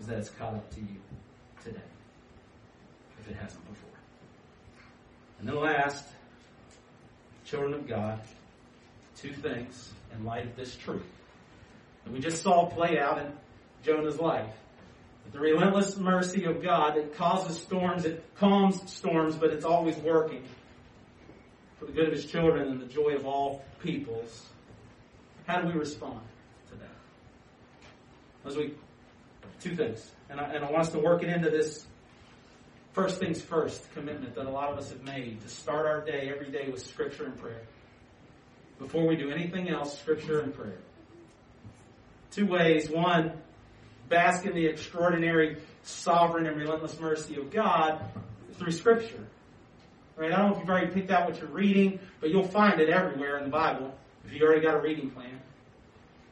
is 0.00 0.06
that 0.06 0.18
it's 0.18 0.30
caught 0.30 0.54
up 0.54 0.70
to 0.74 0.80
you 0.80 0.96
today, 1.64 1.80
if 3.20 3.30
it 3.30 3.36
hasn't 3.36 3.66
before. 3.68 3.90
And 5.38 5.48
then 5.48 5.56
last, 5.56 6.04
children 7.44 7.74
of 7.74 7.86
God, 7.86 8.20
two 9.16 9.32
things 9.32 9.92
in 10.14 10.24
light 10.24 10.46
of 10.46 10.56
this 10.56 10.76
truth 10.76 11.06
that 12.04 12.12
we 12.12 12.20
just 12.20 12.42
saw 12.42 12.66
play 12.66 12.98
out 12.98 13.18
in 13.18 13.32
Jonah's 13.84 14.18
life. 14.20 14.54
That 15.24 15.32
The 15.32 15.40
relentless 15.40 15.96
mercy 15.96 16.44
of 16.44 16.62
God 16.62 16.96
that 16.96 17.14
causes 17.16 17.58
storms, 17.58 18.04
it 18.04 18.24
calms 18.36 18.80
storms, 18.90 19.34
but 19.36 19.50
it's 19.50 19.64
always 19.64 19.96
working 19.96 20.44
for 21.78 21.86
the 21.86 21.92
good 21.92 22.06
of 22.06 22.12
His 22.12 22.26
children 22.26 22.68
and 22.68 22.80
the 22.80 22.86
joy 22.86 23.14
of 23.16 23.26
all 23.26 23.64
peoples. 23.82 24.46
How 25.46 25.60
do 25.60 25.68
we 25.68 25.74
respond 25.74 26.20
to 26.70 26.76
that? 26.76 28.48
As 28.48 28.56
we, 28.56 28.74
two 29.60 29.74
things, 29.74 30.10
and 30.30 30.40
I, 30.40 30.44
and 30.54 30.64
I 30.64 30.70
want 30.70 30.86
us 30.86 30.92
to 30.92 30.98
work 30.98 31.22
it 31.22 31.28
into 31.28 31.50
this 31.50 31.86
first 32.92 33.20
things 33.20 33.42
first 33.42 33.92
commitment 33.92 34.34
that 34.34 34.46
a 34.46 34.50
lot 34.50 34.72
of 34.72 34.78
us 34.78 34.90
have 34.90 35.02
made 35.02 35.40
to 35.42 35.48
start 35.48 35.86
our 35.86 36.00
day 36.00 36.32
every 36.34 36.50
day 36.50 36.70
with 36.70 36.82
Scripture 36.82 37.26
and 37.26 37.38
prayer. 37.38 37.60
Before 38.78 39.06
we 39.06 39.16
do 39.16 39.30
anything 39.30 39.68
else, 39.68 39.98
Scripture 39.98 40.40
and 40.40 40.54
prayer. 40.54 40.78
Two 42.30 42.46
ways. 42.46 42.90
One, 42.90 43.32
bask 44.08 44.44
in 44.46 44.54
the 44.54 44.66
extraordinary, 44.66 45.58
sovereign, 45.82 46.46
and 46.46 46.56
relentless 46.56 46.98
mercy 46.98 47.36
of 47.36 47.50
God 47.50 48.02
through 48.54 48.72
Scripture. 48.72 49.26
Right? 50.16 50.32
I 50.32 50.38
don't 50.38 50.46
know 50.48 50.54
if 50.54 50.60
you've 50.60 50.70
already 50.70 50.92
picked 50.92 51.10
out 51.10 51.28
what 51.28 51.38
you're 51.38 51.50
reading, 51.50 51.98
but 52.20 52.30
you'll 52.30 52.48
find 52.48 52.80
it 52.80 52.88
everywhere 52.88 53.38
in 53.38 53.44
the 53.44 53.50
Bible 53.50 53.94
if 54.24 54.32
you 54.32 54.42
already 54.42 54.62
got 54.62 54.74
a 54.74 54.80
reading 54.80 55.10
plan. 55.10 55.40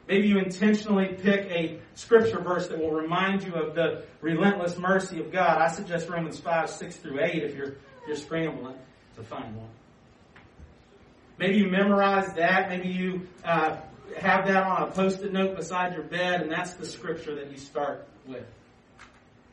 Maybe 0.07 0.27
you 0.27 0.37
intentionally 0.37 1.07
pick 1.07 1.49
a 1.49 1.79
scripture 1.95 2.39
verse 2.39 2.67
that 2.67 2.77
will 2.77 2.91
remind 2.91 3.43
you 3.43 3.55
of 3.55 3.73
the 3.73 4.03
relentless 4.21 4.77
mercy 4.77 5.19
of 5.19 5.31
God. 5.31 5.59
I 5.59 5.69
suggest 5.69 6.09
Romans 6.09 6.39
5, 6.39 6.69
6 6.69 6.95
through 6.97 7.23
8 7.23 7.43
if 7.43 7.55
you're, 7.55 7.75
you're 8.07 8.15
scrambling 8.15 8.75
to 9.15 9.23
find 9.23 9.55
one. 9.55 9.69
Maybe 11.37 11.57
you 11.57 11.69
memorize 11.69 12.33
that. 12.35 12.69
Maybe 12.69 12.89
you 12.89 13.27
uh, 13.43 13.77
have 14.17 14.47
that 14.47 14.63
on 14.63 14.83
a 14.83 14.91
post-it 14.91 15.33
note 15.33 15.55
beside 15.55 15.93
your 15.93 16.03
bed, 16.03 16.41
and 16.41 16.51
that's 16.51 16.73
the 16.73 16.85
scripture 16.85 17.35
that 17.35 17.51
you 17.51 17.57
start 17.57 18.07
with. 18.27 18.45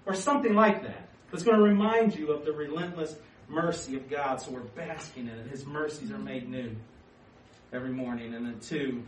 Or 0.07 0.15
something 0.15 0.55
like 0.55 0.83
that. 0.83 1.09
That's 1.31 1.45
going 1.45 1.57
to 1.57 1.65
remind 1.65 2.15
you 2.15 2.31
of 2.33 2.45
the 2.45 2.53
relentless 2.53 3.17
mercy 3.49 3.97
of 3.97 4.09
God, 4.11 4.41
so 4.41 4.51
we're 4.51 4.61
basking 4.61 5.29
in 5.29 5.35
it. 5.35 5.47
His 5.49 5.65
mercies 5.65 6.11
are 6.11 6.19
made 6.19 6.49
new 6.49 6.77
every 7.73 7.91
morning. 7.91 8.35
And 8.35 8.47
then 8.47 8.61
two, 8.61 9.03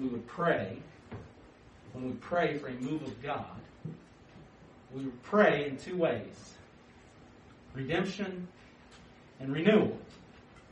we 0.00 0.08
would 0.08 0.26
pray, 0.26 0.78
when 1.92 2.06
we 2.06 2.12
pray 2.14 2.58
for 2.58 2.68
a 2.68 2.74
move 2.74 3.02
of 3.02 3.22
God, 3.22 3.46
we 4.94 5.04
would 5.04 5.22
pray 5.22 5.68
in 5.68 5.76
two 5.76 5.96
ways. 5.96 6.54
Redemption 7.74 8.46
and 9.40 9.52
renewal. 9.52 9.96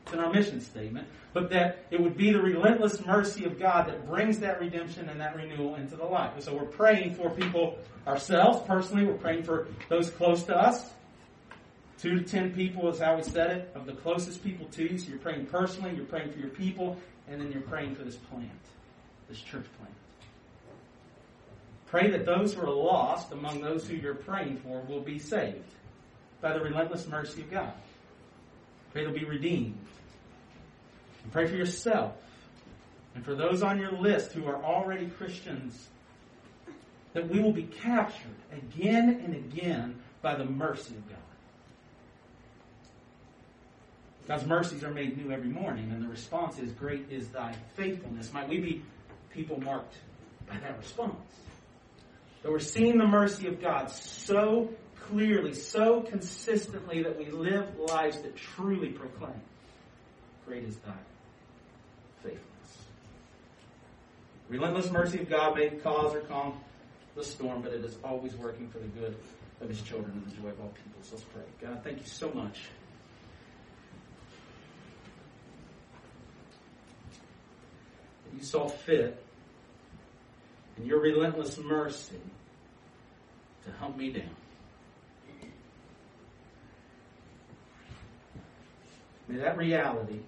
It's 0.04 0.12
in 0.12 0.20
our 0.20 0.32
mission 0.32 0.60
statement 0.60 1.06
but 1.32 1.50
that 1.50 1.84
it 1.90 2.00
would 2.00 2.16
be 2.16 2.32
the 2.32 2.40
relentless 2.40 3.04
mercy 3.04 3.44
of 3.44 3.58
God 3.58 3.88
that 3.88 4.06
brings 4.06 4.38
that 4.40 4.60
redemption 4.60 5.08
and 5.08 5.20
that 5.20 5.34
renewal 5.34 5.76
into 5.76 5.96
the 5.96 6.04
life. 6.04 6.32
so 6.40 6.54
we're 6.54 6.64
praying 6.64 7.14
for 7.14 7.30
people 7.30 7.78
ourselves 8.06 8.60
personally. 8.66 9.06
We're 9.06 9.14
praying 9.14 9.44
for 9.44 9.68
those 9.88 10.10
close 10.10 10.42
to 10.44 10.56
us. 10.56 10.90
Two 11.98 12.18
to 12.18 12.22
ten 12.22 12.52
people 12.52 12.88
is 12.88 12.98
how 12.98 13.16
we 13.16 13.22
said 13.22 13.50
it, 13.50 13.72
of 13.74 13.86
the 13.86 13.92
closest 13.92 14.42
people 14.42 14.66
to 14.66 14.90
you. 14.90 14.98
So 14.98 15.08
you're 15.08 15.18
praying 15.18 15.46
personally, 15.46 15.94
you're 15.94 16.04
praying 16.04 16.32
for 16.32 16.38
your 16.38 16.48
people, 16.48 16.96
and 17.28 17.40
then 17.40 17.52
you're 17.52 17.62
praying 17.62 17.94
for 17.94 18.02
this 18.02 18.16
plant, 18.16 18.50
this 19.28 19.40
church 19.40 19.66
plant. 19.78 19.94
Pray 21.86 22.10
that 22.10 22.24
those 22.24 22.54
who 22.54 22.62
are 22.62 22.70
lost 22.70 23.32
among 23.32 23.60
those 23.60 23.86
who 23.86 23.94
you're 23.94 24.14
praying 24.14 24.56
for 24.58 24.80
will 24.88 25.00
be 25.00 25.18
saved 25.18 25.58
by 26.40 26.52
the 26.52 26.60
relentless 26.60 27.06
mercy 27.06 27.42
of 27.42 27.50
God. 27.50 27.72
Pray 28.92 29.04
they'll 29.04 29.12
be 29.12 29.24
redeemed 29.24 29.78
and 31.22 31.32
pray 31.32 31.46
for 31.46 31.56
yourself 31.56 32.14
and 33.14 33.24
for 33.24 33.34
those 33.34 33.62
on 33.62 33.78
your 33.78 33.92
list 33.92 34.32
who 34.32 34.46
are 34.46 34.62
already 34.62 35.06
Christians 35.06 35.88
that 37.12 37.28
we 37.28 37.40
will 37.40 37.52
be 37.52 37.64
captured 37.64 38.36
again 38.52 39.20
and 39.24 39.34
again 39.34 40.00
by 40.22 40.34
the 40.34 40.44
mercy 40.44 40.94
of 40.94 41.08
God. 41.08 41.18
God's 44.28 44.46
mercies 44.46 44.84
are 44.84 44.90
made 44.90 45.16
new 45.16 45.32
every 45.32 45.48
morning, 45.48 45.90
and 45.90 46.02
the 46.02 46.08
response 46.08 46.58
is, 46.58 46.72
Great 46.72 47.06
is 47.10 47.28
thy 47.28 47.54
faithfulness. 47.76 48.32
Might 48.32 48.48
we 48.48 48.60
be 48.60 48.82
people 49.32 49.60
marked 49.60 49.96
by 50.48 50.58
that 50.58 50.78
response? 50.78 51.14
That 52.42 52.50
we're 52.50 52.58
seeing 52.58 52.98
the 52.98 53.06
mercy 53.06 53.46
of 53.46 53.60
God 53.60 53.90
so 53.90 54.70
clearly, 55.08 55.54
so 55.54 56.02
consistently 56.02 57.02
that 57.02 57.18
we 57.18 57.30
live 57.30 57.78
lives 57.78 58.20
that 58.22 58.36
truly 58.36 58.88
proclaim, 58.88 59.40
Great 60.46 60.64
is 60.64 60.76
thy 60.78 60.92
faithfulness. 62.22 62.78
Relentless 64.48 64.90
mercy 64.90 65.20
of 65.20 65.30
God 65.30 65.56
may 65.56 65.70
cause 65.70 66.14
or 66.14 66.20
calm 66.20 66.54
the 67.14 67.24
storm, 67.24 67.62
but 67.62 67.72
it 67.72 67.84
is 67.84 67.96
always 68.02 68.34
working 68.34 68.68
for 68.68 68.78
the 68.78 68.88
good 68.88 69.16
of 69.60 69.68
his 69.68 69.80
children 69.82 70.12
and 70.12 70.26
the 70.26 70.42
joy 70.42 70.48
of 70.48 70.60
all 70.60 70.68
people. 70.68 71.00
So 71.02 71.16
let's 71.16 71.26
pray. 71.26 71.68
God, 71.68 71.84
thank 71.84 71.98
you 71.98 72.06
so 72.06 72.32
much. 72.32 72.58
You 78.34 78.42
saw 78.42 78.68
fit 78.68 79.22
in 80.78 80.86
your 80.86 81.00
relentless 81.00 81.58
mercy 81.58 82.20
to 83.64 83.72
hunt 83.72 83.96
me 83.96 84.10
down. 84.10 84.36
May 89.28 89.38
that 89.38 89.56
reality, 89.56 90.20